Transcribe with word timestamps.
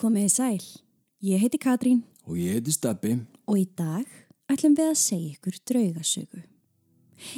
Komiði 0.00 0.30
sæl, 0.32 0.62
ég 1.20 1.42
heiti 1.42 1.58
Katrín 1.60 1.98
Og 2.24 2.38
ég 2.40 2.54
heiti 2.56 2.72
Steppi. 2.72 3.18
og 3.44 3.58
í 3.58 3.66
dag 3.76 4.06
ætlum 4.48 4.72
við 4.78 4.86
að 4.88 4.96
segja 4.96 5.34
ykkur 5.34 5.58
draugasögu. 5.68 6.40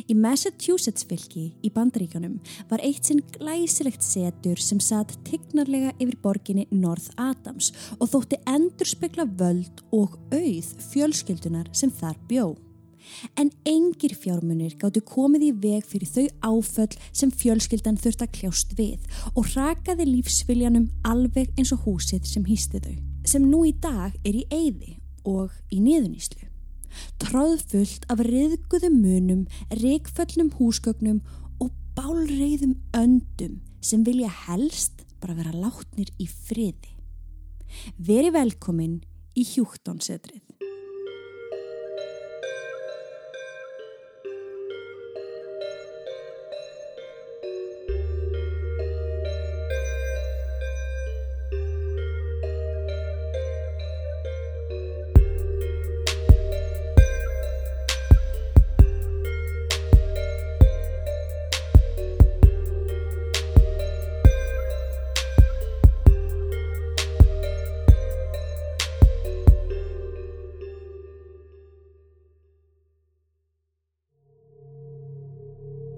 Í 0.06 0.14
Massachusetts 0.14 1.02
fylki 1.02 1.56
í 1.58 1.72
Bandaríkanum 1.74 2.36
var 2.70 2.78
eitt 2.86 3.02
sinn 3.02 3.18
glæsilegt 3.34 4.06
setur 4.06 4.62
sem 4.62 4.78
satt 4.78 5.16
tignarlega 5.26 5.90
yfir 5.98 6.14
borginni 6.22 6.68
North 6.70 7.10
Adams 7.18 7.72
og 7.98 8.12
þótti 8.14 8.38
endurspegla 8.46 9.26
völd 9.26 9.82
og 9.90 10.14
auð 10.30 10.68
fjölskyldunar 10.92 11.66
sem 11.74 11.90
þar 11.90 12.14
bjó. 12.30 12.54
En 13.38 13.50
engir 13.68 14.14
fjármunir 14.18 14.76
gáttu 14.80 15.02
komið 15.06 15.46
í 15.48 15.50
veg 15.64 15.86
fyrir 15.88 16.10
þau 16.10 16.26
áföll 16.52 16.96
sem 17.10 17.32
fjölskyldan 17.32 17.98
þurft 18.00 18.24
að 18.24 18.32
kljást 18.38 18.74
við 18.78 19.04
og 19.34 19.50
rakaði 19.56 20.08
lífsviljanum 20.08 20.88
alveg 21.08 21.52
eins 21.56 21.72
og 21.74 21.84
húsið 21.86 22.26
sem 22.28 22.46
hýsti 22.48 22.82
þau, 22.82 22.96
sem 23.24 23.46
nú 23.48 23.64
í 23.68 23.74
dag 23.82 24.16
er 24.24 24.38
í 24.42 24.46
eyði 24.50 24.96
og 25.28 25.52
í 25.72 25.80
niðuníslu. 25.82 26.48
Tróðfullt 27.22 28.04
af 28.12 28.20
riðguðum 28.26 28.98
munum, 29.00 29.44
reikföllnum 29.80 30.52
húsgögnum 30.58 31.22
og 31.62 31.72
bálreiðum 31.96 32.76
öndum 32.96 33.60
sem 33.82 34.04
vilja 34.04 34.30
helst 34.46 35.06
bara 35.22 35.36
vera 35.38 35.54
látnir 35.54 36.10
í 36.20 36.28
friði. 36.28 36.92
Veri 37.96 38.32
velkomin 38.34 39.00
í 39.38 39.46
hjúktónsetrið. 39.54 40.51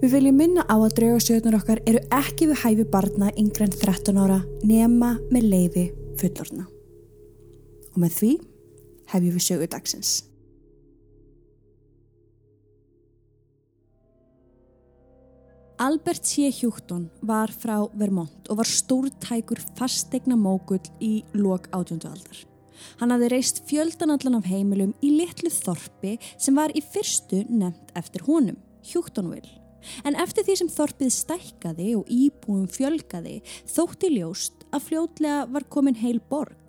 Við 0.05 0.11
viljum 0.19 0.35
minna 0.37 0.61
á 0.69 0.77
að 0.77 0.91
draugasögnar 0.99 1.55
okkar 1.57 1.79
eru 1.89 1.97
ekki 2.13 2.45
við 2.45 2.59
hæfi 2.61 2.83
barna 2.93 3.31
yngre 3.41 3.65
en 3.65 3.71
13 3.73 4.19
ára 4.21 4.35
nema 4.61 5.15
með 5.33 5.47
leifi 5.49 5.85
fullorna. 6.21 6.67
Og 7.89 7.97
með 8.03 8.13
því 8.19 8.29
hefjum 9.09 9.33
við 9.39 9.45
sögu 9.47 9.69
dagsins. 9.73 10.11
Albert 15.81 16.29
C. 16.29 16.51
Hjúkton 16.53 17.09
var 17.25 17.49
frá 17.49 17.89
Vermont 17.97 18.53
og 18.53 18.61
var 18.61 18.69
stórtækur 18.75 19.65
fastegna 19.73 20.37
mógull 20.37 20.85
í 21.01 21.15
lok 21.33 21.65
átjöndu 21.73 22.13
aldar. 22.13 22.45
Hann 23.01 23.09
hafði 23.09 23.33
reist 23.33 23.65
fjöldanallan 23.65 24.37
af 24.37 24.53
heimilum 24.53 24.93
í 25.01 25.15
litlu 25.17 25.49
þorpi 25.49 26.19
sem 26.37 26.53
var 26.53 26.77
í 26.77 26.85
fyrstu 26.93 27.47
nefnt 27.49 27.97
eftir 27.97 28.29
honum, 28.29 28.61
Hjúktonville. 28.85 29.64
En 30.03 30.17
eftir 30.21 30.47
því 30.47 30.59
sem 30.61 30.73
þorpið 30.75 31.15
stækkaði 31.19 31.89
og 31.99 32.11
íbúum 32.11 32.67
fjölgaði 32.71 33.39
þótti 33.69 34.13
ljóst 34.17 34.67
að 34.73 34.87
fljótlega 34.89 35.41
var 35.51 35.67
komin 35.71 35.99
heil 35.99 36.19
borg. 36.29 36.65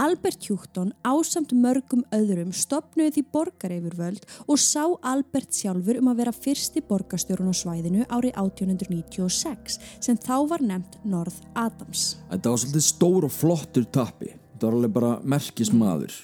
Albert 0.00 0.46
Hjúkton 0.46 0.92
ásamt 1.04 1.52
mörgum 1.52 2.04
öðrum 2.14 2.54
stopnuði 2.56 3.18
því 3.18 3.24
borgareifurvöld 3.34 4.24
og 4.46 4.60
sá 4.62 4.84
Albert 5.06 5.56
sjálfur 5.56 6.00
um 6.00 6.08
að 6.12 6.22
vera 6.22 6.34
fyrsti 6.36 6.82
borgastjórun 6.88 7.52
á 7.52 7.54
svæðinu 7.56 8.06
árið 8.08 8.32
1896 8.40 9.78
sem 10.00 10.16
þá 10.16 10.36
var 10.54 10.64
nefnt 10.64 10.98
North 11.04 11.44
Adams. 11.54 12.16
Þetta 12.30 12.54
var 12.54 12.64
svolítið 12.64 12.88
stór 12.88 13.28
og 13.28 13.34
flottur 13.34 13.88
tappi. 13.92 14.32
Þetta 14.54 14.70
var 14.70 14.80
alveg 14.80 14.96
bara 14.96 15.14
merkismadur. 15.22 16.18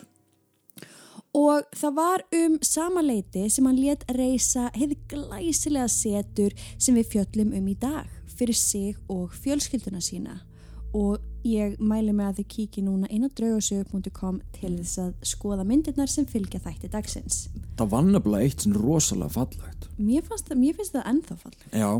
Og 1.34 1.64
það 1.74 1.94
var 1.96 2.22
um 2.38 2.56
sama 2.62 3.02
leiti 3.02 3.48
sem 3.50 3.66
hann 3.66 3.80
let 3.82 4.04
reysa 4.14 4.68
hefði 4.76 4.98
glæsilega 5.10 5.88
setur 5.90 6.54
sem 6.78 6.94
við 6.94 7.10
fjöllum 7.16 7.54
um 7.58 7.70
í 7.70 7.74
dag 7.74 8.10
fyrir 8.34 8.54
sig 8.58 8.98
og 9.10 9.34
fjölskylduna 9.42 10.02
sína. 10.02 10.38
Og 10.94 11.18
ég 11.42 11.74
mæli 11.82 12.14
mig 12.14 12.28
að 12.28 12.38
þið 12.38 12.50
kíki 12.54 12.84
núna 12.86 13.10
inn 13.10 13.26
á 13.26 13.30
draugasögu.com 13.34 14.40
til 14.54 14.76
þess 14.78 15.00
að 15.02 15.14
skoða 15.26 15.66
myndirnar 15.66 16.10
sem 16.10 16.26
fylgja 16.26 16.62
þætti 16.62 16.92
dagsins. 16.92 17.48
Það 17.78 17.90
var 17.96 18.06
nefnilega 18.06 18.46
eitt 18.46 18.62
sem 18.62 18.76
rosalega 18.78 19.34
fallegt. 19.34 19.88
Mér, 19.98 20.22
það, 20.28 20.54
mér 20.60 20.78
finnst 20.78 20.94
það 20.94 21.10
ennþá 21.10 21.40
falleg. 21.42 21.66
Já, 21.74 21.90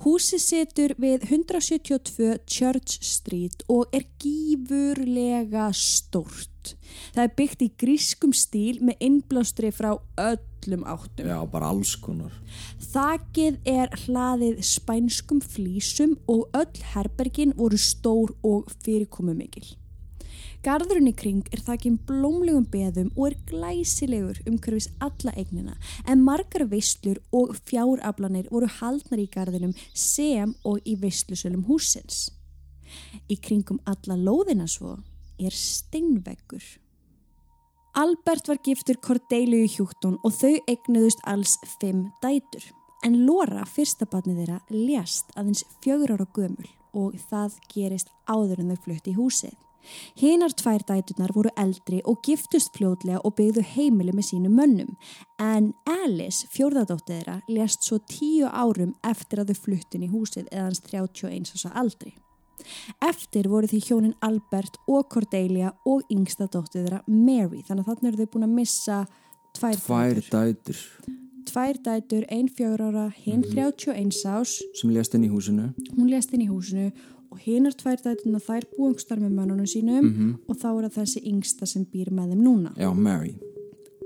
Húsið 0.00 0.40
situr 0.40 0.92
við 0.96 1.26
172 1.26 2.38
Church 2.48 3.02
Street 3.04 3.66
og 3.68 3.90
er 3.92 4.06
gífurlega 4.22 5.66
stórt. 5.76 6.49
Það 7.14 7.22
er 7.24 7.34
byggt 7.38 7.64
í 7.64 7.68
grískum 7.80 8.32
stíl 8.36 8.80
með 8.84 9.04
innblástri 9.06 9.72
frá 9.74 9.90
öllum 10.20 10.84
áttum. 10.84 11.26
já, 11.26 11.38
bara 11.50 11.72
alls 11.72 11.96
konar. 11.96 12.32
Þakið 12.92 13.58
er 13.64 13.92
hlaðið 14.04 14.62
spænskum 14.66 15.40
flísum 15.40 16.16
og 16.28 16.48
öll 16.54 16.82
herbergin 16.94 17.56
voru 17.56 17.78
stór 17.80 18.34
og 18.42 18.70
fyrirkomu 18.84 19.34
mikil. 19.34 19.66
Garðurinn 20.60 21.08
í 21.08 21.14
kring 21.16 21.46
er 21.54 21.62
þakkinn 21.64 21.94
blómlegum 22.04 22.66
beðum 22.68 23.06
og 23.14 23.30
er 23.30 23.36
glæsilegur 23.48 24.42
umhverfis 24.44 24.90
alla 25.00 25.32
eignina 25.32 25.78
en 26.04 26.20
margar 26.20 26.66
veislur 26.68 27.16
og 27.32 27.54
fjáraflanir 27.64 28.50
voru 28.52 28.68
haldnar 28.68 29.22
í 29.22 29.30
garðinum 29.32 29.72
sem 29.96 30.52
og 30.68 30.84
í 30.84 30.98
veislusölum 31.00 31.64
húsins. 31.64 32.28
Í 33.32 33.38
kringum 33.40 33.80
alla 33.88 34.18
lóðina 34.20 34.68
svo 34.68 34.98
er 35.40 35.56
steinveggur. 35.56 36.64
Albert 37.98 38.48
var 38.48 38.60
giftur 38.62 39.00
Cordelia 39.02 39.66
Hjúktón 39.66 40.20
og 40.22 40.36
þau 40.36 40.52
eignuðust 40.70 41.24
alls 41.26 41.56
fimm 41.80 42.10
dætur. 42.22 42.62
En 43.02 43.24
Lora, 43.24 43.64
fyrsta 43.64 44.06
barnið 44.06 44.42
þeirra, 44.42 44.60
lést 44.70 45.32
aðeins 45.34 45.64
fjögur 45.80 46.12
ára 46.14 46.28
gömul 46.36 46.68
og 46.94 47.16
það 47.30 47.56
gerist 47.72 48.12
áður 48.28 48.62
en 48.62 48.72
þau 48.74 48.84
flutti 48.84 49.14
í 49.14 49.18
húsið. 49.18 49.56
Hinar 50.20 50.52
tvær 50.52 50.84
dæturnar 50.86 51.32
voru 51.34 51.50
eldri 51.58 52.00
og 52.04 52.20
giftust 52.26 52.74
fljótlega 52.76 53.22
og 53.24 53.34
byggðu 53.38 53.64
heimili 53.72 54.14
með 54.14 54.28
sínum 54.28 54.56
mönnum. 54.60 54.96
En 55.40 55.72
Alice, 55.88 56.46
fjórðadóttið 56.52 57.16
þeirra, 57.16 57.38
lést 57.48 57.86
svo 57.88 57.98
tíu 58.04 58.46
árum 58.46 58.94
eftir 59.02 59.40
að 59.40 59.54
þau 59.54 59.62
fluttin 59.64 60.04
í 60.04 60.12
húsið 60.12 60.50
eða 60.50 60.68
hans 60.68 60.84
31 60.86 61.54
ása 61.56 61.72
aldri. 61.74 62.14
Eftir 63.02 63.48
voru 63.48 63.66
því 63.66 63.80
hjónin 63.88 64.14
Albert 64.22 64.76
og 64.88 65.08
Cordelia 65.12 65.72
og 65.86 66.02
yngsta 66.10 66.46
dóttið 66.48 66.84
þeirra 66.86 67.02
Mary. 67.06 67.62
Þannig 67.68 67.86
að 67.86 67.94
þannig 67.94 68.12
eru 68.12 68.24
þau 68.24 68.32
búin 68.34 68.48
að 68.48 68.54
missa 68.60 68.98
tvær, 69.58 69.76
Tvær 69.84 70.20
dætur. 70.30 70.82
Tvær 71.50 71.78
dætur, 71.82 72.24
ein 72.30 72.48
fjögur 72.48 72.82
ára, 72.90 73.06
hinn 73.24 73.42
31 73.42 74.12
ás. 74.28 74.58
sem 74.74 74.90
lést 74.90 75.14
inn 75.14 75.24
í 75.24 75.30
húsinu. 75.32 75.72
Hún 75.96 76.10
lést 76.10 76.32
inn 76.32 76.42
í 76.44 76.48
húsinu 76.50 76.92
og 77.32 77.38
hinar 77.38 77.72
tvær 77.78 77.96
dæturna 78.02 78.38
þær 78.42 78.64
búangstar 78.76 79.18
með 79.18 79.32
mönnunum 79.38 79.66
sínum 79.66 80.02
Mhm. 80.04 80.38
og 80.48 80.56
þá 80.56 80.66
er 80.84 80.88
það 80.88 80.96
þessi 81.02 81.22
yngsta 81.32 81.66
sem 81.66 81.84
býr 81.86 82.10
með 82.10 82.32
þeim 82.34 82.42
núna. 82.42 82.74
Já, 82.76 82.92
Mary. 82.94 83.34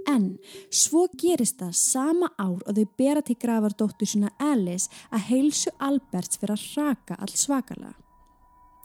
En 0.06 0.38
svo 0.70 1.06
gerist 1.16 1.56
það 1.58 1.74
sama 1.74 2.28
ár 2.38 2.60
og 2.66 2.74
þau 2.76 2.86
bera 2.98 3.22
til 3.22 3.36
grafar 3.36 3.72
dóttur 3.72 4.06
sína 4.06 4.30
Alice 4.38 4.88
að 5.10 5.20
heilsu 5.30 5.70
Alberts 5.80 6.36
fyrir 6.36 6.52
að 6.56 6.76
raka 6.76 7.16
allt 7.18 7.36
svakalega. 7.40 7.94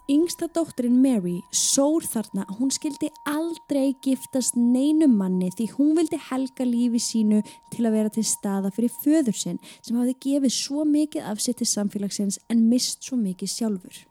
Yngsta 0.10 0.48
dótturinn 0.50 1.04
Mary 1.04 1.36
sór 1.54 2.02
þarna 2.02 2.42
að 2.48 2.56
hún 2.58 2.72
skildi 2.74 3.12
aldrei 3.30 3.92
giftast 4.02 4.56
neinum 4.58 5.12
manni 5.20 5.52
því 5.54 5.68
hún 5.76 5.92
vildi 6.00 6.18
helga 6.32 6.66
lífi 6.66 7.02
sínu 7.06 7.44
til 7.70 7.86
að 7.86 7.94
vera 7.94 8.14
til 8.16 8.24
staða 8.26 8.72
fyrir 8.74 8.96
föður 9.04 9.38
sinn 9.38 9.60
sem 9.76 10.00
hafði 10.00 10.16
gefið 10.26 10.56
svo 10.56 10.88
mikið 10.90 11.30
af 11.30 11.44
sér 11.46 11.60
til 11.60 11.70
samfélagsins 11.70 12.40
en 12.50 12.66
mist 12.72 13.06
svo 13.06 13.20
mikið 13.22 13.54
sjálfur. 13.54 14.02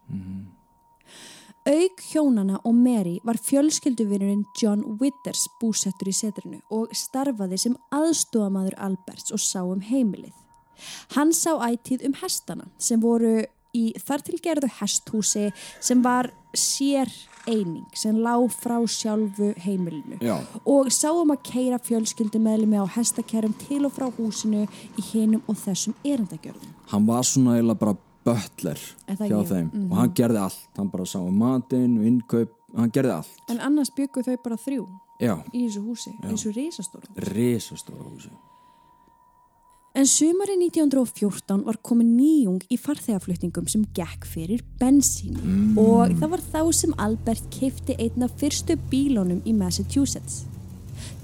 Auk 1.67 2.07
hjónana 2.13 2.63
og 2.63 2.79
Mary 2.79 3.19
var 3.27 3.43
fjölskylduvinurinn 3.43 4.47
John 4.63 4.87
Withers 5.03 5.49
búsettur 5.59 6.13
í 6.13 6.15
setrinu 6.15 6.63
og 6.71 6.95
starfaði 6.95 7.59
sem 7.59 7.79
aðstofamaður 7.91 8.79
Alberts 8.87 9.35
og 9.35 9.43
sá 9.43 9.65
um 9.67 9.83
heimilið. 9.83 10.37
Hann 11.19 11.35
sá 11.35 11.59
ætíð 11.59 12.07
um 12.07 12.21
hestana 12.23 12.71
sem 12.79 13.03
voru 13.03 13.41
í 13.79 13.85
þartilgerðu 14.03 14.71
hesthúsi 14.81 15.49
sem 15.81 16.03
var 16.05 16.31
sér 16.57 17.11
eining 17.49 17.87
sem 17.97 18.17
lá 18.21 18.35
frá 18.53 18.77
sjálfu 18.89 19.53
heimilinu 19.65 20.19
Já, 20.25 20.37
og 20.69 20.91
sáum 20.93 21.33
að 21.33 21.45
keira 21.49 21.79
fjölskyldu 21.81 22.41
meðlumi 22.45 22.81
á 22.81 22.87
hestakerrum 22.99 23.55
til 23.63 23.85
og 23.89 23.95
frá 23.97 24.09
húsinu 24.19 24.67
í 24.99 25.07
hinum 25.13 25.43
og 25.49 25.57
þessum 25.63 25.97
erindagjörðum. 26.05 26.75
hann 26.93 27.07
var 27.09 27.25
svona 27.25 27.57
eiginlega 27.57 27.81
bara 27.85 27.97
það 28.29 29.31
hjá 29.31 29.39
þeim 29.49 29.69
og 29.89 29.97
hann 29.97 30.15
gerði 30.17 30.41
allt. 30.43 30.65
Hann 30.77 30.91
bara 30.93 31.07
sá 31.09 31.19
um 31.23 31.37
matinn 31.41 31.95
og 32.01 32.09
innkaup 32.11 32.51
hann 32.77 32.91
gerði 32.93 33.15
allt. 33.15 33.39
En 33.49 33.61
annars 33.65 33.93
byggu 33.97 34.25
þau 34.27 34.37
bara 34.45 34.59
þrjú 34.61 34.85
Já, 35.19 35.35
í 35.53 35.65
þessu 35.65 35.81
húsi, 35.87 36.13
í 36.13 36.27
þessu 36.29 36.53
risastóru. 36.55 37.09
risastóra 37.33 38.05
húsi. 38.05 38.31
En 39.99 40.07
sumari 40.07 40.55
1914 40.55 41.65
var 41.67 41.77
komin 41.83 42.13
nýjung 42.15 42.61
í 42.71 42.77
farþegaflutningum 42.79 43.65
sem 43.67 43.83
gekk 43.97 44.29
fyrir 44.31 44.61
bensíni 44.79 45.41
og 45.75 46.13
það 46.21 46.31
var 46.37 46.45
þá 46.53 46.61
sem 46.79 46.93
Albert 47.03 47.49
keipti 47.51 47.97
einn 47.99 48.23
af 48.23 48.37
fyrstu 48.39 48.77
bílónum 48.93 49.41
í 49.43 49.55
Massachusetts. 49.59 50.45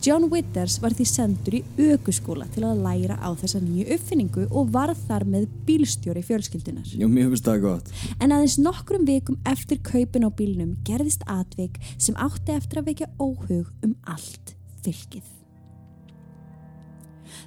John 0.03 0.27
Withers 0.33 0.81
var 0.83 0.97
því 0.99 1.07
sendur 1.07 1.57
í 1.61 1.61
aukuskóla 1.85 2.49
til 2.57 2.65
að 2.67 2.83
læra 2.83 3.21
á 3.23 3.31
þessa 3.39 3.63
nýju 3.63 3.95
uppfinningu 3.95 4.49
og 4.51 4.75
var 4.75 4.91
þar 5.05 5.29
með 5.37 5.47
bílstjóri 5.71 6.27
fjölskyldunar. 6.27 6.91
Já, 6.99 7.07
mér 7.07 7.31
finnst 7.31 7.47
það 7.47 7.63
gott. 7.69 7.95
En 8.19 8.35
aðeins 8.35 8.59
nokkrum 8.59 9.07
vikum 9.07 9.39
eftir 9.55 9.79
kaupin 9.87 10.27
á 10.27 10.35
bílnum 10.35 10.75
gerðist 10.83 11.23
atvik 11.31 11.79
sem 11.95 12.19
átti 12.19 12.59
eftir 12.59 12.83
að 12.83 12.91
vekja 12.91 13.13
óhug 13.23 13.71
um 13.87 13.95
allt 14.03 14.57
fylgið. 14.83 15.44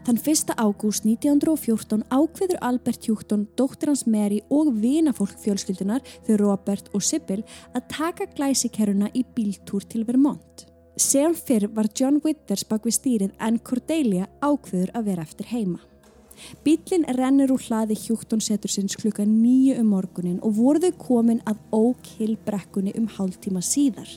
Þann 0.07 0.21
1. 0.21 0.53
ágúst 0.57 1.05
1914 1.07 2.05
ákveður 2.09 2.61
Albert 2.61 3.07
Hjúkton, 3.07 3.47
dóttir 3.57 3.91
hans 3.91 4.05
Mary 4.07 4.41
og 4.49 4.71
vinafólk 4.81 5.35
fjölskyldunar, 5.43 6.05
þau 6.27 6.37
Robert 6.43 6.89
og 6.93 7.03
Sybil, 7.03 7.43
að 7.73 7.87
taka 7.91 8.29
glæsikeruna 8.37 9.11
í 9.13 9.25
bíltúr 9.35 9.85
til 9.87 10.05
Vermont. 10.07 10.67
Sem 10.97 11.35
fyrr 11.37 11.67
var 11.75 11.91
John 11.93 12.21
Withers 12.23 12.65
bak 12.65 12.87
við 12.87 12.97
stýrið 12.97 13.35
en 13.37 13.59
Cordelia 13.61 14.25
ákveður 14.41 14.95
að 14.97 15.11
vera 15.11 15.27
eftir 15.27 15.51
heima. 15.51 15.79
Bílinn 16.65 17.05
rennur 17.17 17.53
úr 17.55 17.63
hlaði 17.65 17.97
Hjúkton 17.97 18.41
setur 18.43 18.71
sinns 18.71 18.97
klukka 18.99 19.25
nýju 19.25 19.79
um 19.81 19.91
morgunin 19.93 20.39
og 20.45 20.57
voru 20.57 20.81
þau 20.83 20.93
komin 21.01 21.41
að 21.49 21.61
ókilbrekkunni 21.73 22.93
um 22.97 23.09
hálftíma 23.17 23.63
síðar. 23.65 24.09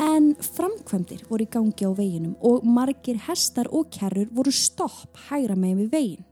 En 0.00 0.32
framkvæmdir 0.34 1.26
voru 1.28 1.44
í 1.44 1.52
gangi 1.52 1.86
á 1.86 1.92
veginum 1.92 2.34
og 2.40 2.64
margir 2.64 3.20
hestar 3.26 3.70
og 3.70 3.90
kerrur 3.94 4.30
voru 4.32 4.52
stopp 4.54 5.16
hægra 5.28 5.56
megin 5.56 5.84
við 5.84 5.94
vegin. 5.96 6.26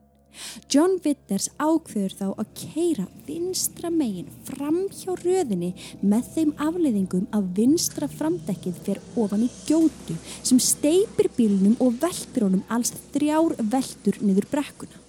John 0.71 0.99
Withers 1.03 1.49
ákveður 1.59 2.15
þá 2.19 2.27
að 2.29 2.53
keira 2.61 3.07
vinstra 3.27 3.91
megin 3.91 4.29
fram 4.47 4.85
hjá 4.95 5.17
röðinni 5.19 5.73
með 6.03 6.31
þeim 6.35 6.53
afleiðingum 6.69 7.27
að 7.35 7.51
vinstra 7.59 8.09
framdekkið 8.13 8.79
fer 8.87 9.03
ofan 9.19 9.47
í 9.49 9.51
gjótu 9.67 10.17
sem 10.39 10.61
steipir 10.63 11.31
bílnum 11.37 11.77
og 11.83 11.99
veldur 12.03 12.49
honum 12.49 12.65
alls 12.71 12.95
þrjár 13.15 13.57
veldur 13.59 14.23
niður 14.23 14.49
brekkuna. 14.53 15.05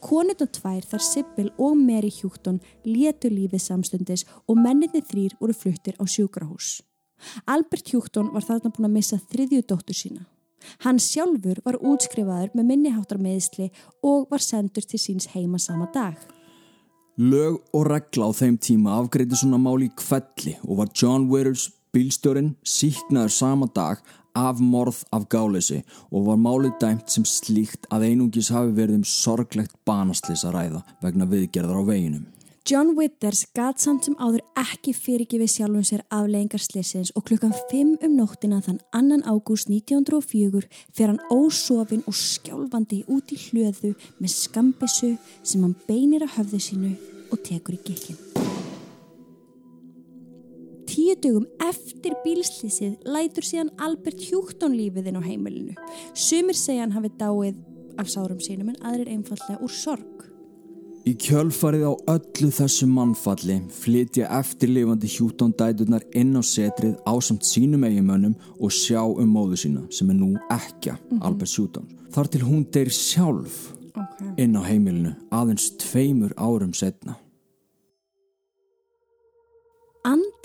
Konurna 0.00 0.46
tvær 0.46 0.84
þar 0.86 1.02
Sibyl 1.02 1.48
og 1.58 1.76
Mary 1.80 2.12
Hjúkton 2.14 2.60
létu 2.86 3.28
lífið 3.32 3.64
samstundis 3.64 4.26
og 4.46 4.60
menninni 4.60 5.02
þrýr 5.02 5.36
voru 5.40 5.56
fluttir 5.56 5.98
á 5.98 6.04
sjúkrahús. 6.06 6.85
Albert 7.46 7.92
Hjúkton 7.92 8.32
var 8.34 8.44
þarna 8.46 8.72
búin 8.72 8.88
að 8.88 8.96
missa 8.96 9.20
þriðju 9.30 9.62
dóttur 9.68 9.96
sína. 9.96 10.24
Hann 10.82 10.98
sjálfur 11.02 11.60
var 11.64 11.78
útskrifaður 11.78 12.54
með 12.56 12.68
minniháttar 12.70 13.20
meðisli 13.22 13.70
og 14.02 14.26
var 14.32 14.42
sendur 14.42 14.86
til 14.88 15.00
síns 15.00 15.30
heima 15.34 15.60
sama 15.62 15.88
dag. 15.94 16.16
Lög 17.16 17.62
og 17.72 17.86
regla 17.88 18.28
á 18.28 18.32
þeim 18.36 18.58
tíma 18.60 18.98
afgreiti 18.98 19.38
svona 19.38 19.60
máli 19.60 19.88
í 19.88 19.96
kvelli 19.96 20.56
og 20.66 20.82
var 20.82 20.92
John 20.92 21.30
Withers 21.30 21.70
bílstjórin 21.96 22.52
síknaður 22.66 23.32
sama 23.32 23.68
dag 23.72 24.02
af 24.36 24.60
morð 24.60 24.98
af 25.16 25.24
gáleysi 25.32 25.80
og 26.12 26.26
var 26.28 26.40
málið 26.40 26.74
dæmt 26.82 27.12
sem 27.12 27.24
slíkt 27.24 27.88
að 27.88 28.10
einungis 28.10 28.52
hafi 28.52 28.74
verið 28.76 29.00
um 29.00 29.06
sorglegt 29.08 29.72
banaslis 29.88 30.44
að 30.44 30.58
ræða 30.58 30.82
vegna 31.04 31.28
viðgerðar 31.30 31.80
á 31.80 31.84
veginum. 31.88 32.26
John 32.66 32.96
Withers 32.96 33.44
gat 33.54 33.78
samt 33.78 34.08
sem 34.08 34.16
áður 34.18 34.40
ekki 34.58 34.90
fyrirgifið 34.90 35.50
sjálfum 35.52 35.84
sér 35.86 36.00
afleggingar 36.10 36.58
slissins 36.64 37.12
og 37.14 37.22
klukkan 37.28 37.52
5 37.70 37.92
um 38.02 38.16
nóttina 38.18 38.58
þann 38.58 38.80
2. 38.90 39.20
ágúst 39.22 39.70
1904 39.70 40.64
fer 40.90 41.12
hann 41.12 41.20
ósofin 41.30 42.02
og 42.10 42.16
skjálfandi 42.18 43.04
út 43.06 43.30
í 43.30 43.38
hljöðu 43.44 43.92
með 44.18 44.34
skambissu 44.34 45.12
sem 45.46 45.62
hann 45.62 45.76
beinir 45.86 46.26
að 46.26 46.34
höfðu 46.40 46.60
sínu 46.66 46.90
og 47.30 47.44
tekur 47.46 47.78
í 47.78 47.80
gikkin. 47.86 48.18
Tíu 50.90 51.14
dögum 51.22 51.46
eftir 51.62 52.18
bílslýsið 52.26 52.98
lætur 53.06 53.46
síðan 53.46 53.70
Albert 53.78 54.26
Hjúkton 54.26 54.74
lífið 54.74 55.12
inn 55.12 55.22
á 55.22 55.28
heimilinu. 55.28 55.78
Sumir 56.18 56.58
segja 56.58 56.82
hann 56.82 56.98
hafi 56.98 57.14
dáið 57.14 57.62
af 57.94 58.10
sárum 58.10 58.42
sínum 58.42 58.74
en 58.74 58.82
aðrir 58.82 59.14
einfallega 59.14 59.62
úr 59.62 59.70
sorg. 59.70 60.15
Í 61.06 61.12
kjölfarið 61.22 61.84
á 61.86 61.92
öllu 62.16 62.48
þessu 62.50 62.88
mannfalli 62.90 63.60
flytja 63.70 64.26
eftirlifandi 64.40 65.06
hjútón 65.06 65.52
dæturnar 65.54 66.02
inn 66.18 66.34
á 66.34 66.42
setrið 66.42 66.96
á 67.06 67.14
samt 67.22 67.46
sínum 67.46 67.86
eiginmönnum 67.86 68.34
og 68.58 68.74
sjá 68.74 69.04
um 69.06 69.30
móðu 69.30 69.60
sína 69.62 69.84
sem 69.94 70.10
er 70.10 70.18
nú 70.18 70.32
ekkja 70.50 70.96
Albert 71.20 71.54
Hjútón. 71.54 71.86
Þar 72.10 72.32
til 72.32 72.42
hún 72.48 72.66
deyr 72.74 72.90
sjálf 72.90 73.76
Okay. 73.96 74.44
inn 74.44 74.56
á 74.56 74.62
heimilinu 74.66 75.14
aðeins 75.32 75.70
tveimur 75.80 76.34
árum 76.36 76.74
setna. 76.76 77.16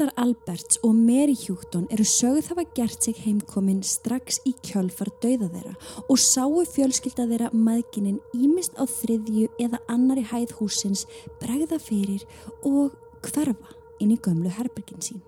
Andar 0.02 0.24
Alberts 0.24 0.80
og 0.82 0.96
Mary 0.96 1.36
Hjúkton 1.38 1.84
eru 1.94 2.02
sögð 2.04 2.48
hafa 2.50 2.64
gert 2.74 3.04
sig 3.06 3.20
heimkomin 3.22 3.84
strax 3.86 4.40
í 4.50 4.56
kjölfar 4.66 5.12
dauða 5.22 5.50
þeirra 5.54 5.74
og 6.10 6.18
sáu 6.18 6.64
fjölskylda 6.66 7.28
þeirra 7.30 7.52
maðgininn 7.54 8.18
ímist 8.34 8.74
á 8.82 8.90
þriðju 8.90 9.52
eða 9.62 9.78
annari 9.94 10.26
hæð 10.26 10.56
húsins 10.58 11.06
bregða 11.44 11.78
fyrir 11.78 12.26
og 12.66 12.98
hverfa 13.30 13.78
inn 14.02 14.16
í 14.16 14.18
gömlu 14.18 14.50
herbergin 14.50 15.06
sín. 15.06 15.22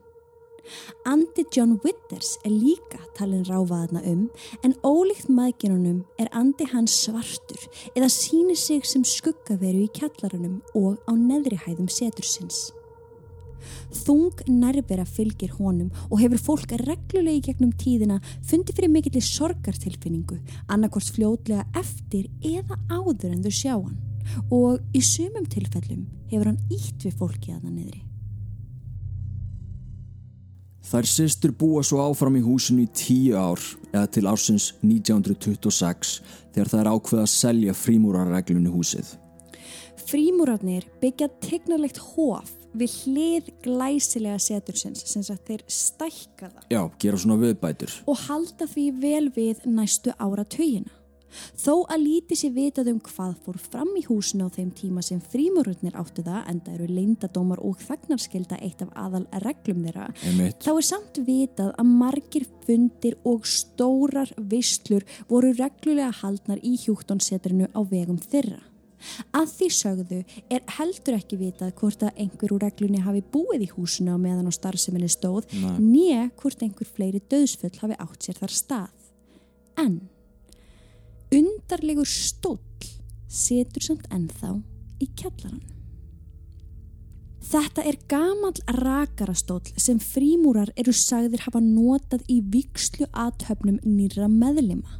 Andi 1.05 1.45
John 1.53 1.77
Withers 1.85 2.39
er 2.41 2.57
líka 2.57 3.05
talin 3.13 3.45
ráfaðna 3.45 4.01
um 4.09 4.27
en 4.65 4.73
ólíkt 4.81 5.29
maðginunum 5.29 6.01
er 6.17 6.33
andi 6.33 6.65
hans 6.73 6.97
svartur 7.05 7.69
eða 7.93 8.09
sýnir 8.09 8.57
sig 8.57 8.89
sem 8.89 9.05
skuggaveru 9.05 9.85
í 9.85 9.91
kjallarunum 9.93 10.63
og 10.73 10.97
á 11.05 11.13
neðri 11.13 11.61
hæðum 11.61 11.93
setursins. 11.93 12.71
Þung 14.03 14.45
nærvera 14.49 15.05
fylgir 15.07 15.53
honum 15.59 15.91
og 16.09 16.19
hefur 16.21 16.41
fólk 16.47 16.77
reglulega 16.83 17.37
í 17.37 17.43
gegnum 17.49 17.73
tíðina 17.79 18.21
fundið 18.45 18.79
fyrir 18.79 18.93
mikill 18.93 19.21
sorgartilfinningu, 19.23 20.39
annarkvort 20.67 21.13
fljótlega 21.15 21.67
eftir 21.79 22.29
eða 22.41 22.79
áður 22.89 23.33
en 23.33 23.45
þau 23.45 23.53
sjá 23.53 23.75
hann 23.75 24.01
og 24.53 24.79
í 24.95 25.01
sumum 25.03 25.45
tilfellum 25.51 26.07
hefur 26.31 26.51
hann 26.51 26.61
ítt 26.71 27.05
við 27.05 27.15
fólki 27.19 27.53
að 27.53 27.65
það 27.65 27.77
niðri. 27.77 28.01
Þær 30.83 31.07
systur 31.09 31.53
búa 31.57 31.81
svo 31.85 32.01
áfram 32.03 32.35
í 32.37 32.43
húsinu 32.43 32.83
í 32.83 32.89
tíu 32.91 33.37
ár 33.39 33.61
eða 33.93 34.07
til 34.13 34.25
ársins 34.29 34.73
1926 34.83 36.17
þegar 36.53 36.71
það 36.73 36.81
er 36.81 36.89
ákveð 36.91 37.21
að 37.23 37.31
selja 37.33 37.75
frímúrarreglunni 37.77 38.73
húsið. 38.73 39.13
Frímúrarnir 40.03 40.85
byggja 41.01 41.31
tegnarlegt 41.41 42.01
hóf 42.13 42.51
við 42.73 42.97
hlið 43.03 43.51
glæsilega 43.65 44.39
setursins 44.41 45.05
sem 45.09 45.23
sagt 45.23 45.47
þeir 45.49 45.63
stækka 45.67 46.49
það 46.49 46.73
Já, 46.73 46.81
gera 46.99 47.17
svona 47.21 47.39
viðbætur. 47.43 47.95
og 48.07 48.17
halda 48.27 48.67
því 48.73 48.89
vel 49.01 49.29
við 49.35 49.63
næstu 49.69 50.13
ára 50.19 50.43
tögina. 50.45 50.91
Þó 51.57 51.87
að 51.89 52.03
líti 52.03 52.35
sér 52.37 52.51
vitað 52.53 52.91
um 52.91 52.99
hvað 53.01 53.31
fór 53.41 53.55
fram 53.57 53.89
í 53.97 54.03
húsinu 54.05 54.45
á 54.45 54.53
þeim 54.53 54.67
tíma 54.77 55.01
sem 55.01 55.17
frímururnir 55.17 55.95
áttu 55.97 56.21
það, 56.21 56.43
enda 56.51 56.75
eru 56.75 56.85
leindadómar 56.85 57.57
og 57.65 57.79
þagnarskilda 57.81 58.59
eitt 58.61 58.83
af 58.85 58.91
aðal 58.93 59.23
reglum 59.41 59.81
þeirra, 59.87 60.11
Einmitt. 60.29 60.59
þá 60.61 60.69
er 60.75 60.85
samt 60.85 61.17
vitað 61.25 61.71
að 61.81 61.89
margir 62.03 62.45
fundir 62.67 63.17
og 63.25 63.47
stórar 63.49 64.29
vislur 64.37 65.07
voru 65.31 65.55
reglulega 65.57 66.11
haldnar 66.21 66.61
í 66.61 66.75
hjúktonsetrinu 66.85 67.65
á 67.73 67.81
vegum 67.81 68.21
þeirra. 68.21 68.61
Að 69.35 69.51
því 69.57 69.69
sögðu 69.77 70.19
er 70.53 70.63
heldur 70.77 71.17
ekki 71.17 71.39
vitað 71.41 71.73
hvort 71.79 72.05
að 72.05 72.23
einhver 72.23 72.55
úr 72.55 72.65
reglunni 72.67 73.03
hafi 73.03 73.23
búið 73.33 73.67
í 73.67 73.71
húsinu 73.73 74.15
á 74.15 74.17
meðan 74.21 74.49
á 74.49 74.53
starfseminni 74.53 75.11
stóð, 75.11 75.49
né 75.79 76.29
hvort 76.39 76.63
einhver 76.63 76.89
fleiri 76.89 77.21
döðsfull 77.31 77.73
hafi 77.81 77.99
átt 77.99 78.27
sér 78.27 78.39
þar 78.39 78.55
stað. 78.57 79.11
En 79.79 79.99
undarlegur 81.33 82.07
stóll 82.07 82.61
setur 83.27 83.81
samt 83.85 84.09
ennþá 84.13 84.55
í 85.01 85.09
kjallaran. 85.17 85.63
Þetta 87.43 87.83
er 87.85 87.97
gamall 88.09 88.55
rakarastóll 88.79 89.73
sem 89.75 89.99
frímúrar 90.01 90.71
eru 90.79 90.93
sagðir 90.95 91.43
hafa 91.43 91.59
notað 91.61 92.23
í 92.31 92.39
vikslu 92.53 93.09
aðtöfnum 93.11 93.81
nýra 93.83 94.29
meðlima. 94.31 94.99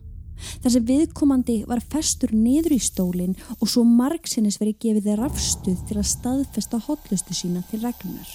Þar 0.63 0.75
sem 0.75 0.87
viðkomandi 0.87 1.57
var 1.69 1.83
festur 1.93 2.33
niður 2.35 2.77
í 2.77 2.81
stólinn 2.83 3.35
og 3.59 3.67
svo 3.69 3.83
margsinnis 3.87 4.59
verið 4.61 4.79
gefið 4.87 5.11
rafstuð 5.19 5.85
til 5.89 5.99
að 5.99 6.09
staðfesta 6.13 6.81
hotlustu 6.87 7.37
sína 7.37 7.63
til 7.69 7.83
reglunar. 7.83 8.33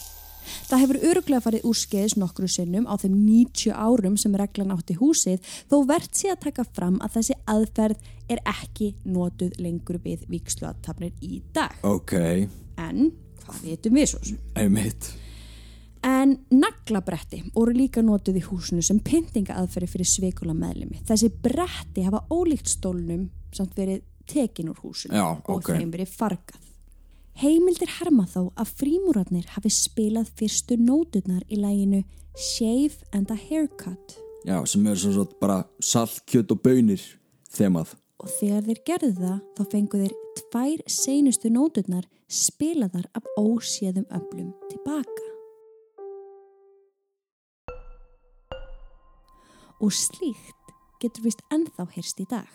Það 0.68 0.82
hefur 0.82 0.98
öruglega 1.10 1.44
farið 1.44 1.66
úrskeiðis 1.68 2.16
nokkru 2.20 2.48
sinnum 2.48 2.88
á 2.88 2.94
þeim 3.00 3.16
90 3.20 3.74
árum 3.76 4.16
sem 4.20 4.36
reglan 4.38 4.72
átti 4.74 4.96
húsið 4.98 5.44
þó 5.68 5.82
verðt 5.88 6.20
sé 6.20 6.32
að 6.32 6.42
taka 6.46 6.64
fram 6.64 6.98
að 7.04 7.18
þessi 7.18 7.38
aðferð 7.52 8.10
er 8.32 8.42
ekki 8.48 8.94
notuð 9.08 9.60
lengur 9.62 10.00
við 10.04 10.24
viksluattafnir 10.32 11.12
í 11.20 11.42
dag. 11.56 11.76
Ok, 11.84 12.16
En 12.78 13.10
hvað 13.44 13.64
veitum 13.64 13.96
við 13.98 14.12
svo 14.12 14.36
einmitt. 14.56 15.12
En 16.06 16.36
naglabretti 16.50 17.42
voru 17.54 17.72
líka 17.74 18.02
notuð 18.04 18.38
í 18.40 18.44
húsinu 18.46 18.82
sem 18.84 19.00
pyntingaaðferði 19.02 19.88
fyrir 19.90 20.08
sveikula 20.08 20.54
meðlimi. 20.54 21.00
Þessi 21.08 21.30
bretti 21.42 22.04
hafa 22.06 22.24
ólíkt 22.30 22.70
stólnum 22.70 23.28
samt 23.54 23.74
verið 23.78 24.02
tekin 24.28 24.68
úr 24.70 24.78
húsinu 24.84 25.16
Já, 25.16 25.24
og 25.40 25.56
ok. 25.58 25.72
þeim 25.74 25.90
verið 25.94 26.12
fargað. 26.12 26.64
Heimildir 27.38 27.90
herma 28.00 28.26
þó 28.26 28.48
að 28.58 28.72
frímúrarnir 28.80 29.46
hafi 29.54 29.70
spilað 29.70 30.32
fyrstu 30.38 30.76
nóturnar 30.82 31.44
í 31.48 31.60
læginu 31.62 32.02
Shave 32.38 32.98
and 33.14 33.30
a 33.30 33.36
Haircut 33.38 34.18
Já, 34.46 34.58
sem 34.66 34.86
er 34.86 34.98
svo 34.98 35.12
svo 35.14 35.24
bara 35.40 35.62
salt, 35.82 36.20
kjött 36.26 36.50
og 36.54 36.60
bönir 36.62 37.02
þemað. 37.50 37.94
og 38.18 38.30
þegar 38.40 38.62
þeir 38.66 38.80
gerðu 38.86 39.12
það 39.18 39.38
þá 39.56 39.62
fengu 39.72 39.98
þeir 40.02 40.14
tvær 40.38 40.80
seinustu 40.90 41.50
nóturnar 41.54 42.06
spilaðar 42.28 43.06
af 43.14 43.22
óséðum 43.38 44.06
öflum 44.10 44.50
tilbaka. 44.70 45.27
Og 49.78 49.92
slíkt 49.94 50.72
getur 50.98 51.28
vist 51.28 51.44
ennþá 51.54 51.86
heyrst 51.94 52.18
í 52.18 52.26
dag. 52.26 52.48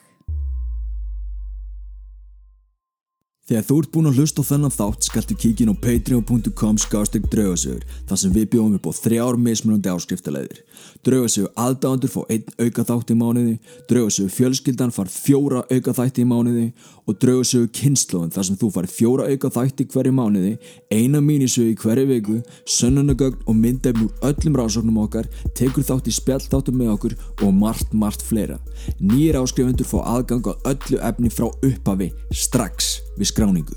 Þegar 3.44 3.66
þú 3.68 3.78
ert 3.82 3.90
búinn 3.92 4.08
að 4.08 4.20
hlusta 4.22 4.40
á 4.40 4.48
þennan 4.48 4.72
þátt 4.72 5.04
skaltu 5.04 5.36
kíkin 5.36 5.68
á 5.68 5.76
patreon.com 5.84 6.78
skástrík 6.80 7.26
draugasögur 7.28 7.82
þar 8.08 8.20
sem 8.22 8.32
við 8.32 8.46
bjóðum 8.54 8.78
upp 8.78 8.88
á 8.88 8.92
þrjár 8.96 9.36
mismunandi 9.36 9.92
áskriftaleiðir. 9.92 10.62
Draugasögur 11.04 11.52
aðdándur 11.60 12.14
fá 12.14 12.22
einn 12.32 12.48
auka 12.56 12.86
þátt 12.88 13.12
í 13.12 13.18
mánuði, 13.20 13.58
draugasögur 13.92 14.32
fjölskyldan 14.32 14.96
far 14.96 15.12
fjóra 15.12 15.66
auka 15.68 15.92
þætti 16.00 16.24
í 16.24 16.30
mánuði 16.32 16.70
og 17.04 17.20
draugasögur 17.20 17.68
kynnslóðin 17.76 18.32
þar 18.32 18.48
sem 18.48 18.62
þú 18.64 18.72
far 18.78 18.88
fjóra 18.88 19.28
auka 19.28 19.52
þætti 19.60 19.90
hverju 19.92 20.16
mánuði, 20.16 20.56
eina 20.88 21.20
mínisögu 21.20 21.76
í 21.76 21.78
hverju 21.84 22.08
viku, 22.14 22.40
sönnunagögn 22.64 23.44
og 23.44 23.60
myndefn 23.60 24.08
úr 24.08 24.28
öllum 24.32 24.56
rásóknum 24.62 25.04
okkar, 25.04 25.28
tekur 25.52 25.84
þátt 25.84 26.08
í 26.08 26.16
spjallþáttum 26.16 26.80
með 26.80 26.96
okkur 26.96 27.20
og 27.44 27.52
margt, 27.60 27.92
margt 27.92 28.24
fleira. 28.24 28.62
Nýjir 29.04 29.42
áskrifundur 29.44 29.92
fá 29.92 30.00
aðgang 30.16 30.48
á 30.48 30.56
öllu 30.72 31.04
efni 31.04 31.34
frá 31.34 31.52
upphafi 31.52 32.14
strax 32.32 33.02
við 33.17 33.32
skráningu. 33.32 33.75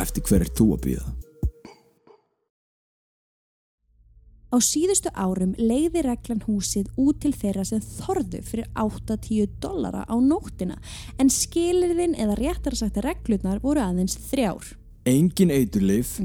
Eftir 0.00 0.24
hver 0.24 0.46
er 0.46 0.52
þú 0.56 0.72
að 0.76 0.86
býða? 0.86 1.10
Á 4.52 4.60
síðustu 4.60 5.08
árum 5.16 5.54
leiði 5.56 6.02
reglan 6.04 6.42
húsið 6.44 6.90
út 7.00 7.22
til 7.24 7.32
þeirra 7.32 7.64
sem 7.64 7.80
þorðu 7.80 8.42
fyrir 8.44 8.68
8-10 8.76 9.54
dollara 9.64 10.04
á 10.04 10.16
nóttina 10.20 10.76
en 11.16 11.32
skilirðin 11.32 12.12
eða 12.20 12.36
réttar 12.36 12.76
sagt 12.76 13.00
reglurnar 13.00 13.62
voru 13.64 13.80
aðeins 13.80 14.18
þrjár. 14.28 14.74
Engin 15.08 15.50
eiturlif, 15.50 16.18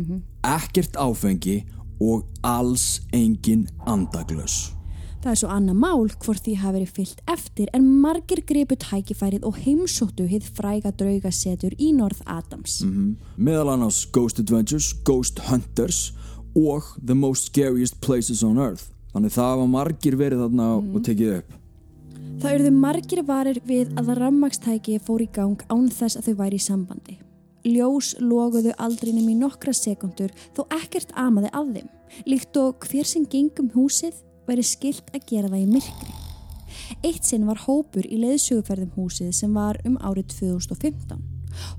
ekkert 0.43 0.99
áfengi 0.99 1.61
og 2.03 2.27
alls 2.43 2.99
engin 3.15 3.63
andaglös. 3.87 4.76
Það 5.27 5.33
er 5.33 5.39
svo 5.41 5.47
annað 5.51 5.79
mál 5.81 6.05
hvort 6.23 6.45
því 6.45 6.51
hafi 6.61 6.71
verið 6.77 6.91
fyllt 6.95 7.17
eftir 7.27 7.71
en 7.75 7.87
margir 7.99 8.39
gripu 8.47 8.77
tækifærið 8.79 9.43
og 9.49 9.57
heimsóttu 9.59 10.23
hið 10.23 10.45
fræga 10.55 10.93
draugasetur 10.95 11.73
í 11.75 11.89
North 11.91 12.21
Adams. 12.31 12.77
Meðal 13.35 13.73
annars 13.73 13.97
Ghost 14.15 14.37
Adventures, 14.39 14.93
Ghost 15.03 15.41
Hunters 15.49 16.13
og 16.55 16.87
The 17.03 17.17
Most 17.19 17.49
Scariest 17.49 17.99
Places 17.99 18.39
on 18.47 18.55
Earth. 18.55 18.85
Þannig 19.11 19.33
það 19.35 19.51
hafa 19.51 19.65
margir 19.73 20.15
verið 20.15 20.45
þarna 20.45 20.67
og 20.79 21.03
tekið 21.09 21.33
upp. 21.41 21.57
Það 22.37 22.55
urðu 22.59 22.71
margir 22.77 23.21
varir 23.27 23.59
við 23.67 23.91
að 23.99 24.13
rammakstæki 24.21 24.95
fór 25.03 25.25
í 25.25 25.27
gang 25.35 25.65
án 25.67 25.89
þess 25.91 26.21
að 26.21 26.29
þau 26.29 26.37
væri 26.39 26.61
í 26.61 26.63
sambandi. 26.69 27.17
Ljós 27.67 28.13
loguðu 28.23 28.71
aldrinum 28.79 29.27
í 29.27 29.35
nokkra 29.35 29.75
sekundur 29.75 30.31
þó 30.55 30.63
ekkert 30.77 31.11
amaði 31.19 31.51
að 31.51 31.75
þeim, 31.75 31.91
líkt 32.31 32.61
og 32.63 32.87
hver 32.87 33.11
sem 33.11 33.27
gengum 33.27 33.73
húsið 33.75 34.23
væri 34.47 34.65
skilt 34.65 35.11
að 35.13 35.25
gera 35.29 35.51
það 35.51 35.63
í 35.63 35.69
myrkri. 35.75 36.17
Eitt 37.03 37.25
sinn 37.27 37.47
var 37.47 37.63
hópur 37.65 38.05
í 38.07 38.19
leiðsöguferðum 38.21 38.93
húsið 38.95 39.33
sem 39.35 39.53
var 39.55 39.79
um 39.87 39.97
árið 39.99 40.37
2015. 40.37 41.23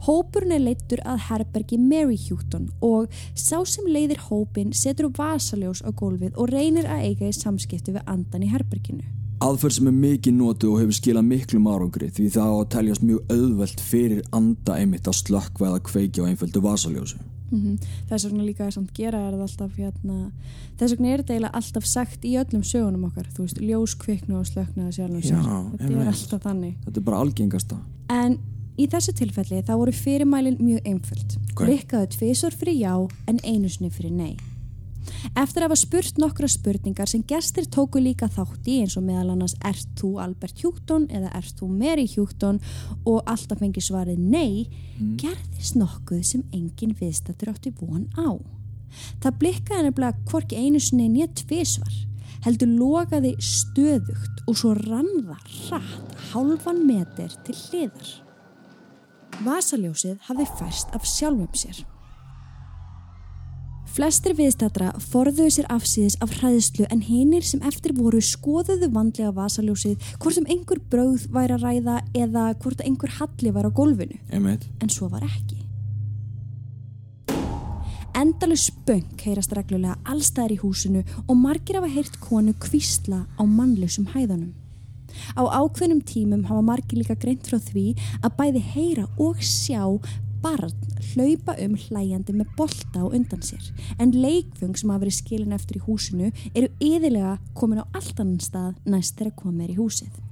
Hópurinn 0.06 0.54
er 0.56 0.64
leittur 0.64 1.02
að 1.06 1.20
herbergi 1.28 1.78
Mary 1.78 2.18
Houghton 2.28 2.66
og 2.84 3.12
sá 3.38 3.60
sem 3.68 3.86
leiðir 3.86 4.24
hópin 4.26 4.72
setur 4.74 5.10
upp 5.10 5.20
vasaljós 5.20 5.84
á 5.86 5.90
gólfið 5.94 6.34
og 6.36 6.50
reynir 6.50 6.88
að 6.90 7.06
eiga 7.10 7.30
í 7.30 7.36
samskipti 7.36 7.94
við 7.94 8.10
andan 8.10 8.44
í 8.46 8.50
herberginu. 8.50 9.06
Aðferð 9.38 9.76
sem 9.76 9.86
er 9.86 9.94
mikið 9.94 10.34
notu 10.34 10.72
og 10.72 10.80
hefur 10.82 10.96
skilað 10.98 11.28
miklum 11.28 11.68
árangri 11.70 12.08
því 12.10 12.24
það 12.34 12.48
á 12.50 12.56
að 12.58 12.70
teljast 12.74 13.04
mjög 13.06 13.34
auðvelt 13.36 13.82
fyrir 13.86 14.24
anda 14.34 14.78
einmitt 14.80 15.06
að 15.06 15.20
slökkva 15.20 15.68
eða 15.70 15.84
kveikja 15.86 16.26
á 16.26 16.28
einföldu 16.32 16.62
vasaljósi. 16.64 17.20
Mm 17.50 17.78
Þess 18.08 18.24
vegna 18.28 18.44
líka 18.44 18.70
samt 18.70 18.92
gera 18.94 19.18
er 19.28 19.32
það 19.32 19.42
alltaf 19.46 19.76
hérna, 19.76 20.32
þess 20.78 20.92
vegna 20.96 21.08
er 21.08 21.22
þetta 21.22 21.32
eiginlega 21.34 21.54
alltaf 21.54 21.84
sagt 21.86 22.24
í 22.24 22.36
öllum 22.36 22.62
sögunum 22.64 23.04
okkar, 23.08 23.26
þú 23.36 23.46
veist, 23.46 23.58
ljós, 23.60 23.94
kviknu 23.94 24.38
og 24.38 24.46
slöknu 24.46 24.90
þetta 24.90 26.00
er 26.00 26.12
alltaf 26.12 26.42
þannig. 26.42 26.76
Þetta 26.84 27.00
er 27.00 27.04
bara 27.04 27.18
algengasta. 27.18 27.78
en 28.08 28.38
í 28.78 28.86
þessu 28.86 29.12
tilfelli 29.12 29.62
þá 29.62 29.74
voru 29.76 29.92
fyrirmælin 29.92 30.58
mjög 30.60 30.86
einföld. 30.86 31.38
Ok. 31.52 31.64
klikkaðu 31.64 32.06
tvisor 32.14 32.54
fyrir 32.54 32.78
já 32.78 32.94
en 33.26 33.40
einu 33.44 33.68
sinni 33.68 33.90
fyrir 33.90 34.12
nei 34.12 34.36
Eftir 35.38 35.62
að 35.62 35.68
hafa 35.68 35.78
spurt 35.80 36.18
nokkra 36.20 36.48
spurningar 36.50 37.10
sem 37.10 37.22
gestir 37.26 37.68
tóku 37.70 38.00
líka 38.02 38.28
þátt 38.32 38.68
í 38.70 38.80
eins 38.82 38.96
og 38.98 39.06
meðal 39.06 39.34
annars 39.34 39.56
Ert 39.66 39.88
þú 39.98 40.14
Albert 40.22 40.62
Hjúkton 40.62 41.08
eða 41.14 41.32
ert 41.38 41.54
þú 41.58 41.70
Mary 41.72 42.06
Hjúkton 42.08 42.60
og 43.04 43.22
alltaf 43.26 43.62
fengi 43.62 43.82
svarið 43.84 44.20
nei 44.20 44.68
gerðist 45.20 45.78
nokkuð 45.78 46.22
sem 46.26 46.44
engin 46.52 46.96
viðstættur 46.98 47.52
átti 47.54 47.74
von 47.80 48.06
á. 48.18 48.38
Það 49.22 49.40
blikkaði 49.42 49.88
nefnilega 49.88 50.30
hvorki 50.30 50.58
einu 50.58 50.80
sinni 50.82 51.10
nýja 51.12 51.28
tvisvar 51.42 52.04
heldur 52.44 52.70
logaði 52.70 53.34
stöðugt 53.42 54.42
og 54.46 54.58
svo 54.58 54.74
rann 54.78 55.10
það 55.26 55.52
hratt 55.58 56.16
hálfan 56.30 56.82
meter 56.86 57.34
til 57.46 57.56
hliðar. 57.66 58.10
Vasaljósið 59.46 60.18
hafði 60.26 60.48
færst 60.58 60.94
af 60.96 61.06
sjálfum 61.06 61.54
sér. 61.58 61.84
Flestir 63.98 64.36
viðstættra 64.38 64.92
forðuðu 65.02 65.50
sér 65.50 65.66
afsíðis 65.74 66.14
af 66.22 66.30
hræðslu 66.38 66.84
en 66.86 67.00
hinir 67.02 67.42
sem 67.42 67.58
eftir 67.66 67.90
voru 67.96 68.20
skoðuðu 68.22 68.86
vandlega 68.94 69.32
vasaljósið 69.34 70.04
hvort 70.22 70.36
sem 70.36 70.44
einhver 70.46 70.78
brauð 70.92 71.24
væri 71.34 71.56
að 71.56 71.64
ræða 71.64 71.96
eða 72.20 72.44
hvort 72.62 72.84
einhver 72.86 73.10
halli 73.16 73.50
væri 73.56 73.72
á 73.74 73.74
gólfinu, 73.74 74.20
Einmitt. 74.30 74.68
en 74.78 74.92
svo 74.94 75.08
var 75.10 75.26
ekki. 75.26 75.58
Endalus 78.14 78.68
spönk 78.70 79.26
heyrast 79.26 79.56
reglulega 79.58 79.98
allstæðar 80.06 80.54
í 80.54 80.60
húsinu 80.62 81.02
og 81.26 81.34
margir 81.42 81.80
hafa 81.80 81.90
heyrt 81.90 82.20
konu 82.22 82.54
kvísla 82.54 83.24
á 83.34 83.42
mannlausum 83.42 84.06
hæðanum. 84.14 84.54
Á 85.34 85.42
ákveðnum 85.42 86.06
tímum 86.06 86.46
hafa 86.46 86.62
margir 86.62 87.02
líka 87.02 87.18
greint 87.18 87.50
frá 87.50 87.58
því 87.58 87.96
að 88.22 88.38
bæði 88.38 88.64
heyra 88.76 89.10
og 89.18 89.42
sjá 89.42 89.82
barn 90.42 90.72
hlaupa 91.12 91.54
um 91.64 91.74
hlæjandi 91.78 92.34
með 92.36 92.52
bolta 92.58 93.02
á 93.02 93.06
undan 93.08 93.42
sér 93.42 93.64
en 93.98 94.12
leikfung 94.14 94.76
sem 94.78 94.90
hafa 94.92 95.02
verið 95.04 95.16
skilin 95.18 95.56
eftir 95.56 95.80
í 95.80 95.84
húsinu 95.86 96.30
eru 96.54 96.68
yðurlega 96.84 97.36
komin 97.58 97.82
á 97.82 97.84
allt 97.96 98.20
annan 98.22 98.40
stað 98.44 98.76
næst 98.86 99.18
þegar 99.18 99.34
komið 99.42 99.64
er 99.68 99.74
í 99.74 99.78
húsið. 99.80 100.24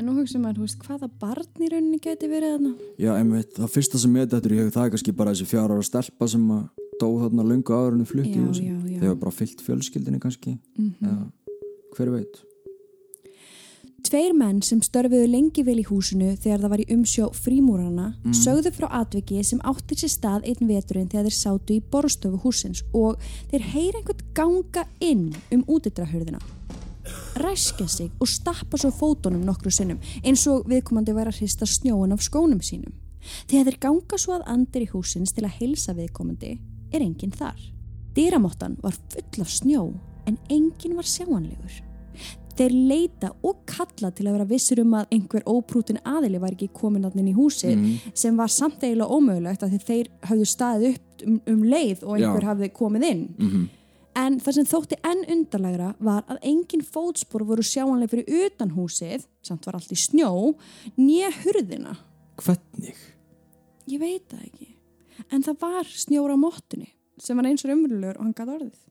En 0.00 0.06
nú 0.08 0.14
hugsa 0.16 0.38
maður, 0.40 0.62
þú 0.62 0.64
veist, 0.64 0.78
hvaða 0.86 1.08
barn 1.20 1.60
í 1.60 1.68
rauninni 1.68 1.98
geti 2.00 2.28
verið 2.30 2.54
þarna? 2.54 2.70
Já, 2.96 3.10
einmitt. 3.20 3.50
Það 3.58 3.72
fyrsta 3.74 3.98
sem 4.00 4.14
ég 4.16 4.30
þetta 4.32 4.48
er 4.48 4.54
í 4.54 4.60
hug 4.62 4.70
það 4.72 4.86
er 4.86 4.92
kannski 4.94 5.12
bara 5.18 5.34
þessi 5.34 5.48
fjár 5.50 5.74
ára 5.74 5.84
stelpa 5.84 6.28
sem 6.32 6.46
að 6.56 6.62
dó 7.02 7.08
þarna 7.20 7.44
lungu 7.50 7.74
áður 7.76 7.98
en 7.98 8.08
flutti 8.08 8.32
í 8.32 8.40
Já, 8.40 8.46
húsi. 8.46 8.64
já, 8.70 8.76
já. 8.94 9.00
Þegar 9.02 9.18
bara 9.20 9.34
fyllt 9.36 9.60
fjölskyldinni 9.66 10.20
kannski. 10.22 10.54
Já, 11.04 11.12
hver 11.98 12.12
veit. 12.16 12.40
Tveir 14.00 14.32
menn 14.32 14.62
sem 14.64 14.80
störfuðu 14.80 15.26
lengi 15.28 15.62
vel 15.66 15.76
í 15.82 15.84
húsinu 15.84 16.30
þegar 16.40 16.62
það 16.62 16.72
var 16.72 16.82
í 16.82 16.86
umsjó 16.94 17.26
frímúrana 17.36 18.06
sögðu 18.36 18.70
frá 18.72 18.86
atviki 19.00 19.42
sem 19.44 19.60
átti 19.66 19.98
sér 20.00 20.12
stað 20.14 20.46
einn 20.48 20.70
veturinn 20.70 21.10
þegar 21.10 21.26
þeir 21.28 21.36
sátu 21.36 21.76
í 21.76 21.82
borstofu 21.92 22.40
húsins 22.44 22.80
og 22.96 23.20
þeir 23.50 23.66
heyra 23.74 24.00
einhvern 24.00 24.22
ganga 24.36 24.86
inn 25.04 25.26
um 25.52 25.66
útidrahörðina. 25.68 26.40
Ræskja 27.44 27.88
sig 27.88 28.14
og 28.16 28.30
stappa 28.30 28.80
svo 28.80 28.92
fótunum 28.94 29.44
nokkru 29.44 29.72
sinnum 29.74 30.00
eins 30.24 30.46
og 30.48 30.64
viðkomandi 30.70 31.16
væri 31.16 31.34
að 31.34 31.42
hrista 31.42 31.68
snjóin 31.68 32.16
af 32.16 32.24
skónum 32.24 32.64
sínum. 32.64 32.96
Þegar 33.50 33.68
þeir 33.68 33.78
ganga 33.84 34.22
svo 34.22 34.38
að 34.38 34.48
andir 34.54 34.86
í 34.86 34.90
húsins 34.94 35.36
til 35.36 35.44
að 35.44 35.58
heilsa 35.60 35.96
viðkomandi 35.98 36.56
er 36.90 37.04
enginn 37.04 37.36
þar. 37.36 37.60
Dýramottan 38.16 38.80
var 38.80 38.96
full 39.12 39.44
af 39.44 39.52
snjó 39.52 39.86
en 40.26 40.40
enginn 40.48 40.96
var 40.96 41.06
sjáanlegur. 41.06 41.89
Þeir 42.60 42.72
leita 42.90 43.30
og 43.46 43.62
kalla 43.64 44.10
til 44.12 44.26
að 44.26 44.34
vera 44.36 44.46
vissur 44.50 44.80
um 44.82 44.94
að 44.98 45.12
einhver 45.14 45.44
óprútin 45.48 46.00
aðili 46.04 46.40
var 46.42 46.52
ekki 46.52 46.68
komin 46.76 47.06
inn 47.08 47.30
í 47.30 47.36
húsið 47.36 47.84
sem 48.12 48.36
var 48.36 48.52
samt 48.52 48.82
eiginlega 48.84 49.08
ómögulegt 49.08 49.62
að 49.64 49.78
þeir 49.86 50.10
hafðu 50.28 50.48
staðið 50.50 50.88
upp 50.90 51.24
um, 51.24 51.38
um 51.54 51.62
leið 51.64 52.02
og 52.04 52.18
einhver 52.18 52.44
Já. 52.44 52.48
hafði 52.50 52.68
komið 52.76 53.06
inn. 53.08 53.22
En 54.20 54.40
það 54.42 54.56
sem 54.58 54.66
þótti 54.66 54.98
enn 55.06 55.22
undarlegra 55.32 55.94
var 56.02 56.24
að 56.28 56.42
engin 56.50 56.82
fótspor 56.84 57.46
voru 57.46 57.64
sjáanlega 57.64 58.10
fyrir 58.10 58.46
utan 58.50 58.74
húsið, 58.74 59.24
samt 59.46 59.64
var 59.64 59.78
allt 59.78 59.94
í 59.94 59.96
snjó, 59.96 60.32
nýja 60.98 61.30
hurðina. 61.44 61.94
Hvernig? 62.42 62.98
Ég 63.88 64.02
veit 64.02 64.26
það 64.28 64.46
ekki. 64.50 64.70
En 65.30 65.46
það 65.46 65.60
var 65.62 65.86
snjóra 65.86 66.36
á 66.36 66.42
móttunni 66.42 66.90
sem 67.20 67.36
var 67.36 67.48
eins 67.48 67.64
og 67.64 67.72
umverulegur 67.74 68.18
og 68.18 68.26
hann 68.26 68.36
gæti 68.36 68.56
orðið. 68.56 68.89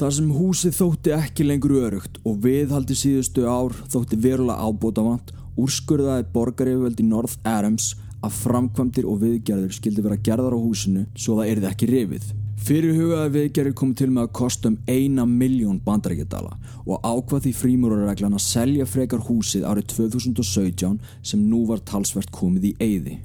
Þar 0.00 0.14
sem 0.16 0.28
húsið 0.32 0.76
þótti 0.78 1.10
ekki 1.12 1.44
lengur 1.44 1.74
örugt 1.76 2.14
og 2.24 2.38
viðhaldi 2.40 2.94
síðustu 2.96 3.42
ár 3.44 3.74
þótti 3.92 4.16
verulega 4.16 4.64
ábótavant 4.64 5.34
úrskurðaði 5.60 6.24
borgaryfjöld 6.32 7.02
í 7.02 7.04
North 7.04 7.36
Adams 7.44 7.90
að 8.24 8.38
framkvæmdir 8.38 9.04
og 9.04 9.20
viðgerður 9.20 9.76
skildi 9.76 10.06
vera 10.06 10.16
gerðar 10.24 10.56
á 10.56 10.64
húsinu 10.64 11.04
svo 11.12 11.36
það 11.36 11.52
erði 11.52 11.68
ekki 11.74 11.90
rifið. 11.92 12.32
Fyrirhugaði 12.64 13.34
viðgerður 13.36 13.76
kom 13.76 13.92
til 14.00 14.08
með 14.14 14.24
að 14.24 14.34
kosta 14.40 14.72
um 14.72 14.80
eina 14.88 15.28
miljón 15.28 15.82
bandarækjadala 15.84 16.56
og 16.86 17.04
ákvað 17.04 17.50
því 17.50 17.56
frímúrareglan 17.60 18.40
að 18.40 18.46
selja 18.46 18.88
frekar 18.88 19.28
húsið 19.28 19.68
árið 19.68 19.92
2017 19.98 20.96
sem 21.20 21.44
nú 21.44 21.66
var 21.68 21.84
talsvert 21.84 22.32
komið 22.32 22.72
í 22.72 22.78
eyði. 22.80 23.20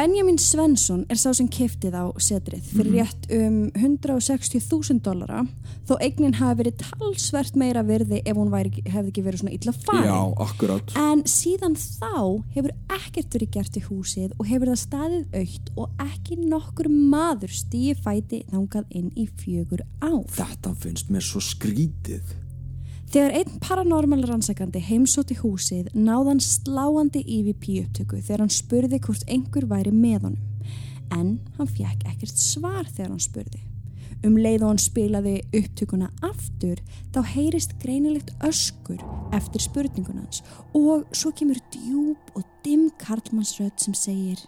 Benjamin 0.00 0.38
Svensson 0.40 1.02
er 1.12 1.18
sá 1.20 1.28
sem 1.36 1.48
kiftið 1.52 1.92
á 1.92 2.08
setrið 2.24 2.70
fyrir 2.72 2.94
rétt 3.02 3.26
um 3.36 3.56
160.000 3.76 5.02
dollara 5.04 5.42
þó 5.84 5.98
eignin 6.00 6.38
hafi 6.38 6.62
verið 6.62 6.78
talsvert 6.86 7.58
meira 7.60 7.82
virði 7.84 8.22
ef 8.24 8.38
hún 8.38 8.48
væri, 8.48 8.80
hefði 8.86 9.12
ekki 9.12 9.26
verið 9.26 9.42
svona 9.42 9.52
illa 9.58 9.74
fæn. 9.76 10.00
Já, 10.08 10.16
akkurat. 10.46 10.96
En 10.96 11.20
síðan 11.28 11.76
þá 11.76 12.16
hefur 12.56 12.72
ekkert 12.96 13.36
verið 13.36 13.54
gert 13.58 13.76
í 13.76 13.84
húsið 13.90 14.32
og 14.38 14.48
hefur 14.48 14.72
það 14.72 14.82
staðið 14.86 15.40
aukt 15.42 15.72
og 15.76 16.04
ekki 16.06 16.40
nokkur 16.46 16.88
maður 16.88 17.58
stíi 17.60 17.92
fæti 18.00 18.46
þangað 18.48 18.88
inn 19.02 19.12
í 19.20 19.28
fjögur 19.42 19.84
ár. 20.00 20.24
Þetta 20.32 20.78
finnst 20.80 21.12
mér 21.12 21.28
svo 21.28 21.44
skrítið. 21.44 22.39
Þegar 23.10 23.32
einn 23.40 23.56
paranormal 23.58 24.20
rannsakandi 24.22 24.78
heimsóti 24.86 25.34
húsið 25.40 25.88
náðan 25.98 26.38
sláandi 26.38 27.24
EVP 27.26 27.80
upptöku 27.80 28.20
þegar 28.22 28.44
hann 28.44 28.52
spurði 28.54 29.00
hvort 29.02 29.24
einhver 29.26 29.64
væri 29.66 29.90
með 29.90 30.28
honum. 30.28 30.68
En 31.10 31.32
hann 31.56 31.70
fekk 31.72 32.04
ekkert 32.06 32.38
svar 32.38 32.86
þegar 32.86 33.08
hann 33.10 33.24
spurði. 33.24 33.64
Um 34.22 34.36
leið 34.38 34.62
og 34.62 34.70
hann 34.70 34.82
spilaði 34.84 35.32
upptökuna 35.58 36.06
aftur 36.22 36.78
þá 37.10 37.18
heyrist 37.32 37.74
greinilegt 37.82 38.30
öskur 38.46 39.02
eftir 39.34 39.64
spurningunans 39.64 40.44
og 40.78 41.08
svo 41.10 41.32
kemur 41.34 41.58
djúb 41.74 42.30
og 42.38 42.44
dimm 42.62 42.92
karlmannsrödd 43.00 43.80
sem 43.82 43.96
segir 43.96 44.44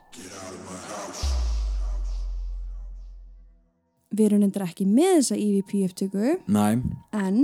Við 4.12 4.28
erum 4.28 4.46
endur 4.46 4.68
ekki 4.68 4.86
með 4.86 5.16
þessa 5.16 5.40
EVP 5.40 5.74
upptöku 5.88 6.36
Næ, 6.52 6.78
en 7.16 7.42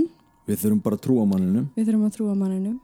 við 0.49 0.61
þurfum 0.65 0.83
bara 0.85 0.99
að 0.99 1.07
trúa 1.07 1.25
manninu. 1.29 1.65
við 1.77 1.89
þurfum 1.89 2.07
að 2.09 2.15
trúa 2.19 2.37
manninum. 2.37 2.77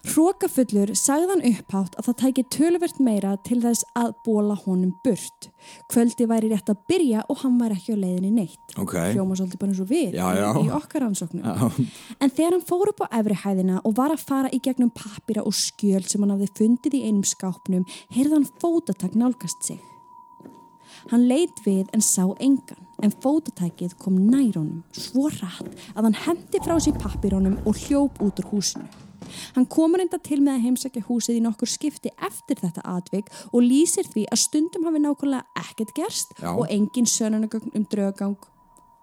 Hrókafullur 0.00 0.94
sagðan 0.96 1.42
upphátt 1.44 1.96
að 2.00 2.06
það 2.06 2.14
tæki 2.22 2.44
töluvert 2.54 3.00
meira 3.04 3.34
til 3.44 3.58
þess 3.60 3.84
að 3.98 4.14
bóla 4.24 4.54
honum 4.62 4.94
burt. 5.04 5.50
Kvöldi 5.92 6.24
væri 6.30 6.48
rétt 6.48 6.72
að 6.72 6.80
byrja 6.88 7.26
og 7.28 7.42
hann 7.42 7.58
var 7.60 7.74
ekki 7.74 7.92
á 7.92 8.00
leiðinni 8.00 8.30
neitt. 8.32 8.76
Ok. 8.80 8.96
Hljóma 9.12 9.36
svolítið 9.36 9.60
bara 9.60 9.74
eins 9.74 9.82
og 9.84 9.90
við 9.90 10.16
Já, 10.16 10.24
já. 10.38 10.48
Í, 10.56 10.72
okkar 10.78 11.04
ansóknum. 11.04 11.44
En 12.16 12.32
þegar 12.32 12.56
hann 12.56 12.66
fór 12.72 12.94
upp 12.94 13.04
á 13.04 13.12
efri 13.20 13.36
hæðina 13.44 13.82
og 13.84 13.96
var 14.00 14.16
að 14.16 14.24
fara 14.24 14.54
í 14.56 14.62
gegnum 14.64 14.92
pappira 14.96 15.44
og 15.44 15.52
skjöl 15.52 16.06
sem 16.08 16.24
hann 16.24 16.32
hafði 16.32 16.48
fundið 16.62 16.96
í 16.96 17.04
einum 17.04 17.26
skápnum, 17.28 17.84
heyrði 18.08 18.38
hann 18.38 18.50
fótatak 18.56 19.12
nálgast 19.20 19.68
sig. 19.68 19.84
Hann 21.08 21.28
leit 21.30 21.62
við 21.64 21.88
en 21.96 22.04
sá 22.04 22.26
engan, 22.38 22.88
en 23.00 23.14
fótatækið 23.22 23.96
kom 24.02 24.18
nær 24.28 24.58
honum, 24.58 24.82
svo 24.92 25.30
rætt 25.32 25.70
að 25.96 26.10
hann 26.10 26.18
hendi 26.26 26.60
frá 26.64 26.76
sér 26.76 26.98
pappirónum 27.00 27.56
og 27.64 27.78
hljóp 27.86 28.20
út 28.20 28.42
úr 28.42 28.50
húsinu. 28.52 28.88
Hann 29.54 29.66
komur 29.70 30.02
enda 30.02 30.18
til 30.22 30.40
með 30.42 30.56
að 30.56 30.64
heimsækja 30.66 31.06
húsið 31.08 31.38
í 31.38 31.42
nokkur 31.44 31.70
skipti 31.70 32.12
eftir 32.26 32.60
þetta 32.60 32.84
atvik 32.96 33.30
og 33.52 33.64
lýsir 33.64 34.08
því 34.10 34.26
að 34.30 34.42
stundum 34.44 34.88
hafi 34.88 35.02
nákvæmlega 35.04 35.64
ekkert 35.64 35.94
gerst 35.96 36.34
Já. 36.40 36.50
og 36.52 36.66
engin 36.68 37.08
sönunagögn 37.08 37.74
um 37.76 37.86
draugang. 37.92 38.38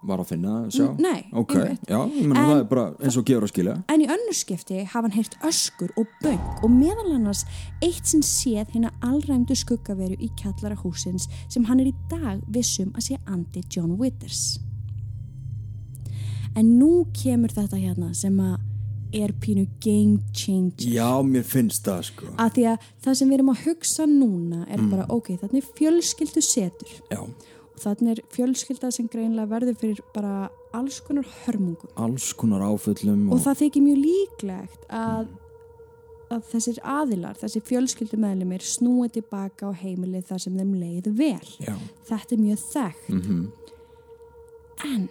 Var 0.06 0.20
að 0.22 0.28
finna, 0.30 0.50
sjá. 0.70 0.84
N- 0.92 1.00
nei, 1.02 1.24
Ok, 1.34 1.54
einmitt. 1.58 1.80
já, 1.90 1.98
En- 2.04 2.30
það 2.32 2.60
er 2.60 2.64
bara 2.70 2.84
eins 3.02 3.16
og 3.18 3.24
gefur 3.26 3.42
að 3.42 3.50
skilja. 3.52 3.72
En 3.88 4.00
í 4.00 4.06
önnur 4.06 4.36
skipti 4.38 4.84
hafa 4.84 5.02
hann 5.08 5.10
heyrt 5.16 5.34
öskur 5.42 5.90
og 5.98 6.06
böng 6.22 6.38
og 6.62 6.70
meðal 6.70 7.14
annars 7.16 7.44
eitt 7.82 8.06
sinn 8.06 8.22
séð 8.22 8.70
hérna 8.76 8.92
allræmdu 9.02 9.56
skuggaveru 9.58 10.14
í 10.20 10.30
kjallara 10.38 10.76
húsins 10.84 11.26
sem 11.48 11.64
hann 11.64 11.80
er 11.80 11.86
í 11.90 11.94
dag 12.08 12.40
vissum 12.48 12.92
að 12.94 13.08
sé 13.10 13.18
andi 13.26 13.64
John 13.68 13.98
Withers. 13.98 14.60
En 16.56 16.78
nú 16.78 17.06
kemur 17.12 17.50
þetta 17.54 17.78
hérna 17.78 18.14
sem 18.14 18.36
að 18.42 18.56
er 19.18 19.32
pínu 19.40 19.66
game 19.80 20.18
changer. 20.36 20.84
Já, 20.92 21.22
mér 21.24 21.42
finnst 21.48 21.82
það, 21.86 22.02
sko. 22.10 22.26
Að 22.36 22.50
því 22.58 22.64
að 22.72 22.78
það 23.02 23.14
sem 23.16 23.28
við 23.30 23.38
erum 23.38 23.52
að 23.54 23.62
hugsa 23.64 24.04
núna 24.06 24.64
er 24.68 24.82
bara 24.90 25.06
ok, 25.08 25.30
þannig 25.40 25.62
er 25.62 25.70
fjölskyldu 25.78 26.42
setur 26.44 26.88
Já, 27.10 27.22
þannig 27.82 28.10
er 28.14 28.22
fjölskylda 28.34 28.90
sem 28.94 29.08
greinlega 29.10 29.50
verður 29.50 29.76
fyrir 29.80 30.00
bara 30.14 30.48
alls 30.76 31.00
konar 31.06 31.26
hörmungum. 31.44 31.90
alls 31.96 32.32
konar 32.36 32.60
áföllum 32.68 33.28
og 33.32 33.40
það 33.44 33.60
þykir 33.62 33.84
mjög 33.86 34.00
líklegt 34.04 34.88
að, 34.92 35.28
að 36.34 36.42
þessir 36.52 36.80
aðilar, 36.84 37.38
þessi 37.40 37.62
fjölskyldu 37.70 38.18
meðlumir 38.20 38.64
snúi 38.68 39.08
tilbaka 39.14 39.70
á 39.70 39.72
heimilið 39.80 40.26
þar 40.28 40.42
sem 40.44 40.58
þeim 40.60 40.74
leið 40.82 41.08
vel. 41.18 41.48
Já, 41.64 41.76
Þetta 42.10 42.34
er 42.36 42.42
mjög 42.44 42.64
þekkt. 42.72 43.08
mhm, 43.14 43.46
En 44.84 45.08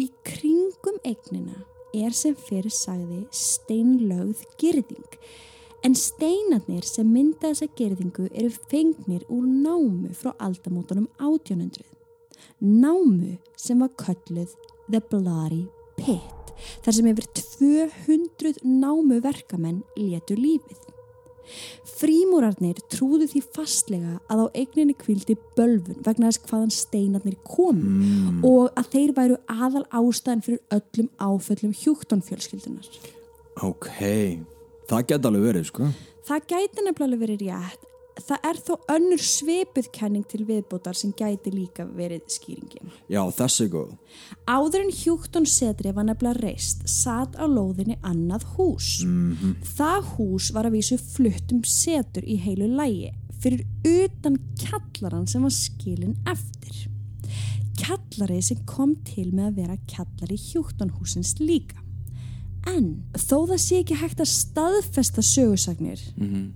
í 0.00 0.10
kringum 0.24 0.98
eignina 1.04 1.62
er 1.96 2.12
sem 2.16 2.34
fyrir 2.36 2.70
sagði 2.72 3.22
steinlögð 3.34 4.42
girðing. 4.60 5.16
En 5.80 5.94
steinarnir 5.96 6.84
sem 6.84 7.08
mynda 7.08 7.54
þessa 7.54 7.70
girðingu 7.78 8.26
eru 8.36 8.50
fengnir 8.68 9.22
úr 9.32 9.46
námu 9.48 10.10
frá 10.16 10.34
aldamótunum 10.36 11.06
1800. 11.16 11.86
Námu 12.60 13.38
sem 13.56 13.80
var 13.80 13.92
kölluð 13.96 14.52
The 14.90 15.00
Bloody 15.00 15.62
Pit, 15.96 16.52
þar 16.84 16.96
sem 16.96 17.08
yfir 17.08 17.28
200 17.38 18.60
námu 18.66 19.22
verkamenn 19.24 19.80
létu 19.96 20.36
lífið. 20.36 20.84
Frímúrarnir 22.00 22.78
trúðu 22.92 23.26
því 23.32 23.42
fastlega 23.56 24.18
að 24.30 24.44
á 24.44 24.46
eigninni 24.60 24.94
kvildi 25.00 25.34
bölvun 25.56 25.98
vegna 26.04 26.28
þess 26.28 26.44
hvaðan 26.44 26.76
steinarnir 26.76 27.40
komu 27.42 27.88
mm, 27.88 28.44
og 28.46 28.68
að 28.78 28.92
þeir 28.94 29.16
væru 29.16 29.40
aðal 29.48 29.86
ástæðan 29.88 30.44
fyrir 30.44 30.62
öllum 30.76 31.10
áföllum 31.16 31.74
hjúktonfjölskyldunar. 31.80 32.88
ok. 33.64 33.88
Það 34.90 35.06
geta 35.12 35.30
alveg 35.30 35.46
verið, 35.46 35.70
sko. 35.70 35.92
Það 36.26 36.50
gæti 36.50 36.84
nefnilega 36.86 37.22
verið 37.22 37.46
rétt. 37.46 37.86
Það 38.20 38.46
er 38.50 38.58
þó 38.66 38.72
önnur 38.92 39.22
svipuð 39.24 39.86
kenning 39.94 40.26
til 40.28 40.42
viðbútar 40.44 40.96
sem 40.98 41.12
gæti 41.16 41.52
líka 41.54 41.86
verið 41.86 42.26
skýringin. 42.34 42.90
Já, 43.08 43.22
þessi 43.38 43.68
góð. 43.72 43.94
Áður 44.50 44.82
en 44.82 44.92
Hjúkton 44.92 45.46
setri 45.48 45.94
var 45.96 46.04
nefnilega 46.08 46.42
reist, 46.42 46.84
satt 46.90 47.38
á 47.38 47.46
lóðinni 47.48 47.96
annað 48.02 48.44
hús. 48.56 49.00
Mhm. 49.06 49.56
Það 49.78 50.12
hús 50.16 50.50
var 50.52 50.68
að 50.68 50.76
vísu 50.76 50.98
fluttum 50.98 51.64
setur 51.64 52.26
í 52.26 52.36
heilu 52.36 52.68
lægi 52.68 53.14
fyrir 53.40 53.64
utan 53.86 54.36
kjallaran 54.60 55.28
sem 55.28 55.42
var 55.42 55.54
skilin 55.54 56.16
eftir. 56.28 56.88
Kjallari 57.80 58.42
sem 58.44 58.58
kom 58.68 58.96
til 59.08 59.30
með 59.32 59.46
að 59.46 59.60
vera 59.62 59.76
kjallari 59.88 60.36
Hjúktonhúsins 60.36 61.38
líka. 61.40 61.79
En 62.66 63.02
þó 63.16 63.46
það 63.48 63.58
sé 63.58 63.78
ekki 63.82 63.94
hægt 64.00 64.20
að 64.20 64.28
staðfesta 64.34 65.22
sögusagnir 65.24 66.00
Mhm. 66.16 66.52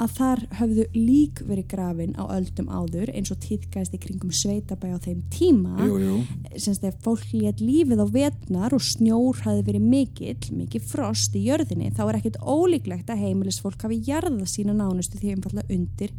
að 0.00 0.10
þar 0.16 0.40
höfðu 0.56 0.84
lík 0.96 1.42
verið 1.44 1.66
grafin 1.68 2.14
á 2.16 2.24
öldum 2.32 2.68
áður 2.72 3.10
eins 3.14 3.30
og 3.30 3.36
tíðgæðist 3.38 3.92
í 3.94 3.98
kringum 4.00 4.30
sveitabæ 4.32 4.94
á 4.96 4.98
þeim 4.98 5.22
tíma 5.30 5.76
Jú, 5.86 5.98
jú. 6.00 6.22
semst 6.56 6.82
ef 6.84 6.94
fólk 7.04 7.20
létt 7.36 7.60
lífið 7.60 8.00
á 8.00 8.06
vetnar 8.10 8.72
og 8.72 8.80
snjór 8.80 9.36
hafi 9.44 9.62
verið 9.62 9.82
mikill, 9.82 10.56
mikið 10.56 10.82
frost 10.82 11.34
í 11.36 11.44
jörðinni 11.44 11.92
þá 11.92 12.00
er 12.08 12.16
ekkit 12.22 12.38
ólíklegt 12.40 13.06
að 13.12 13.20
heimilisfólk 13.26 13.82
hafi 13.82 14.00
jarðað 14.08 14.48
sína 14.48 14.72
nánustu 14.74 15.18
því 15.20 15.34
einfallega 15.36 15.68
undir 15.76 16.10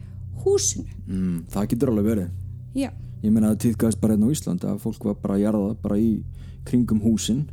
húsinu. 0.45 0.85
Mm, 1.07 1.43
það 1.49 1.67
getur 1.69 1.89
alveg 1.89 2.05
verið. 2.05 2.29
Já, 2.75 2.91
Ég 3.23 3.31
meina 3.31 3.51
að 3.51 3.57
það 3.57 3.61
tíðgæðist 3.75 3.99
bara 4.01 4.13
hérna 4.15 4.25
á 4.29 4.33
Íslandi 4.33 4.65
að 4.65 4.79
fólk 4.81 5.03
var 5.05 5.13
bara 5.21 5.33
að 5.35 5.41
jarða 5.41 5.75
bara 5.81 5.95
í 5.97 6.23
kringum 6.65 7.01
húsin 7.01 7.47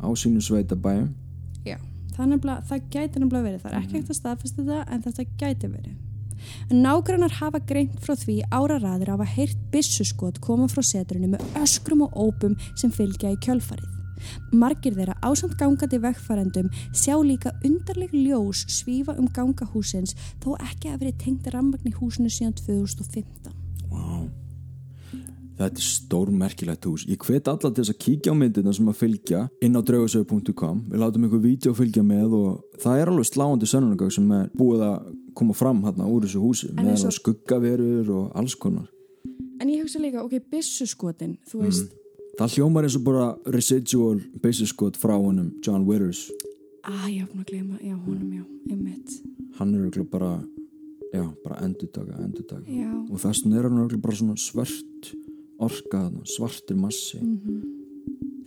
á 0.00 0.08
sínu 0.16 0.42
sveitabæjum. 0.44 1.10
já. 1.64 1.78
Það, 2.16 2.36
það 2.68 2.86
gæti 2.90 3.20
nefnilega 3.20 3.46
verið. 3.48 3.60
Það 3.62 3.72
er 3.72 3.80
ekki 3.80 3.98
hægt 3.98 4.10
að 4.10 4.20
staðfesta 4.20 4.62
þetta 4.62 4.84
en 4.94 5.04
þetta 5.06 5.26
gæti 5.40 5.70
verið. 5.72 5.98
En 6.70 6.82
nágrannar 6.84 7.36
hafa 7.40 7.60
greint 7.68 7.96
frá 8.00 8.16
því 8.16 8.40
áraraðir 8.48 9.12
hafa 9.12 9.28
heyrt 9.28 9.62
byssuskot 9.72 10.40
koma 10.44 10.68
frá 10.72 10.82
seturinu 10.86 11.34
með 11.34 11.44
öskrum 11.60 12.04
og 12.06 12.16
ópum 12.16 12.56
sem 12.74 12.92
fylgja 12.92 13.34
í 13.34 13.40
kjölfarið. 13.44 13.96
Margir 14.52 14.96
þeirra 14.96 15.16
ásamt 15.24 15.56
gangandi 15.60 16.00
vegfærendum 16.02 16.68
sjá 16.92 17.16
líka 17.24 17.54
undarleg 17.64 18.12
ljós 18.12 18.66
svífa 18.68 19.16
um 19.16 19.30
gangahúsins 19.32 20.16
þó 20.42 20.52
ekki 20.58 20.92
að 20.92 21.06
verið 21.06 21.18
tengt 21.24 21.48
rammagn 21.54 21.88
í 21.88 21.96
húsinu 21.96 22.32
síðan 22.32 22.56
2015. 22.60 23.56
Vá. 23.88 24.28
Þetta 25.60 25.76
er 25.76 25.84
stór 25.84 26.30
merkilegt 26.32 26.86
hús. 26.88 27.02
Ég 27.04 27.20
hvet 27.20 27.48
alla 27.52 27.68
til 27.68 27.82
þess 27.82 27.92
að 27.92 27.98
kíkja 28.00 28.32
á 28.32 28.36
myndina 28.40 28.72
sem 28.72 28.86
að 28.88 28.96
fylgja 28.96 29.40
inn 29.60 29.76
á 29.76 29.80
draugasögu.com. 29.84 30.78
Við 30.88 31.02
látum 31.02 31.26
ykkur 31.28 31.42
vídeo 31.44 31.74
fylgja 31.76 32.04
með 32.06 32.32
og 32.38 32.78
það 32.80 33.00
er 33.02 33.10
alveg 33.12 33.28
sláandi 33.28 33.68
sönnunagögg 33.68 34.14
sem 34.16 34.30
er 34.38 34.46
búið 34.56 34.86
að 34.88 35.10
koma 35.36 35.52
fram 35.54 35.82
hérna 35.84 36.08
úr 36.08 36.24
þessu 36.24 36.40
húsi 36.40 36.70
En 36.72 36.80
með 36.88 37.04
og- 37.04 37.12
skuggaverur 37.18 38.08
og 38.16 38.32
alls 38.40 38.54
konar. 38.56 38.88
en 39.60 39.68
ég 39.68 39.82
hugsa 39.84 40.00
líka, 40.00 40.22
ok, 40.24 40.40
byssuskotin 40.50 41.36
þú 41.50 41.60
veist, 41.66 41.92
Það 42.38 42.54
hljómar 42.56 42.84
eins 42.86 42.96
og 42.96 43.02
bara 43.04 43.36
residual 43.52 44.20
byssuskot 44.40 44.96
frá 44.96 45.12
honum 45.20 45.50
John 45.60 45.84
Withers 45.84 46.30
að 46.88 47.10
ég 47.12 47.20
haf 47.20 47.32
búin 47.34 47.44
að 47.44 47.50
gleyma 47.50 47.76
já, 47.84 47.96
honum, 48.06 48.32
já, 48.32 48.44
einmitt 48.70 49.10
hann 49.58 49.74
er 49.74 49.80
örugglega 49.84 50.10
bara 50.10 50.30
já, 51.12 51.24
bara 51.44 51.58
endurtaka, 51.66 52.16
endurtaka 52.24 52.64
já, 52.64 52.88
og 53.10 53.18
þess 53.20 53.44
vegna 53.44 53.58
er 53.58 53.68
hann 53.68 53.78
örugglega 53.82 54.00
bara 54.06 54.16
svona 54.16 54.36
svört 54.40 54.86
orka, 55.60 56.10
svartur 56.24 56.76
massi 56.76 57.18
Mhm. 57.20 57.62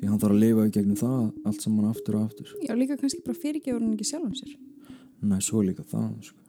því 0.02 0.08
hann 0.10 0.20
þarf 0.20 0.34
að 0.36 0.40
lifa 0.44 0.68
í 0.68 0.72
gegnum 0.76 0.98
það 1.00 1.34
allt 1.46 1.62
saman 1.62 1.90
aftur 1.90 2.16
og 2.20 2.30
aftur 2.30 2.48
já, 2.68 2.74
líka 2.76 2.98
kannski 3.00 3.24
bara 3.26 3.38
fyrirgefur 3.40 3.82
hann 3.82 3.94
ekki 3.96 4.10
sjálfum 4.12 4.34
sér 4.36 4.56
Nei, 5.24 5.40
svo 5.40 5.62
líka 5.64 5.86
það 5.88 6.18
sko. 6.28 6.40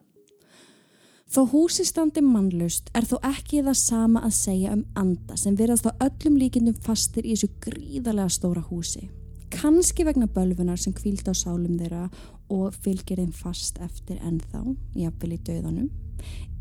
Þó 1.31 1.48
húsi 1.50 1.85
standi 1.87 2.20
mannlaust 2.22 2.90
er 2.94 3.03
þó 3.07 3.16
ekki 3.22 3.62
það 3.62 3.77
sama 3.79 4.20
að 4.27 4.35
segja 4.35 4.72
um 4.72 4.85
anda 4.98 5.37
sem 5.37 5.57
verðast 5.57 5.87
á 5.87 5.92
öllum 6.07 6.37
líkindum 6.38 6.77
fastir 6.85 7.24
í 7.27 7.33
þessu 7.35 7.48
gríðarlega 7.64 8.31
stóra 8.35 8.62
húsi. 8.68 9.09
Kanski 9.50 10.05
vegna 10.07 10.27
bölfunar 10.27 10.79
sem 10.79 10.92
kvíld 10.92 11.27
á 11.27 11.35
sálum 11.35 11.79
þeirra 11.79 12.11
og 12.50 12.74
fylgir 12.74 13.18
þeim 13.22 13.33
fast 13.33 13.79
eftir 13.79 14.18
ennþá, 14.22 14.62
jafnvel 14.94 15.33
í 15.35 15.38
döðanum. 15.46 15.90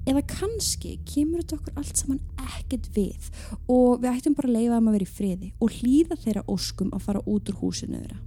Eða 0.04 0.24
kannski 0.28 0.98
kemur 1.08 1.40
þetta 1.40 1.58
okkur 1.60 1.80
allt 1.80 2.00
saman 2.02 2.20
ekkert 2.44 2.90
við 2.96 3.30
og 3.72 4.02
við 4.04 4.10
ættum 4.12 4.36
bara 4.36 4.50
að 4.50 4.58
leifa 4.58 4.76
þeim 4.76 4.90
að 4.90 4.98
vera 4.98 5.08
í 5.08 5.14
friði 5.18 5.52
og 5.64 5.78
hlýða 5.78 6.18
þeirra 6.26 6.46
óskum 6.52 6.92
að 6.92 7.06
fara 7.08 7.24
út 7.24 7.52
úr 7.54 7.60
húsinu 7.62 8.02
þeirra. 8.02 8.20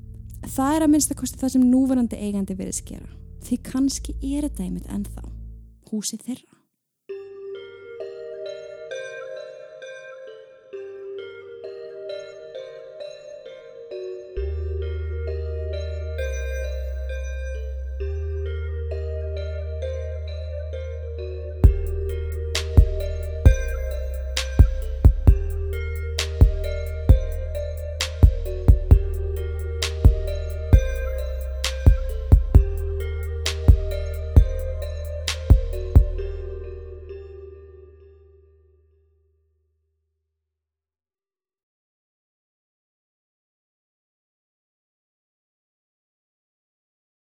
Það 0.46 0.76
er 0.76 0.86
að 0.86 0.92
minnsta 0.94 1.16
kosti 1.18 1.40
það 1.42 1.52
sem 1.56 1.66
núverandi 1.68 2.20
eigandi 2.22 2.56
verið 2.56 2.78
skera. 2.78 3.08
Því 3.44 3.58
kannski 3.66 4.16
er 4.22 4.46
þetta 4.46 4.64
einmitt 4.64 4.88
ennþá 4.88 5.26
húsið 5.90 6.24
þeirra. 6.30 6.55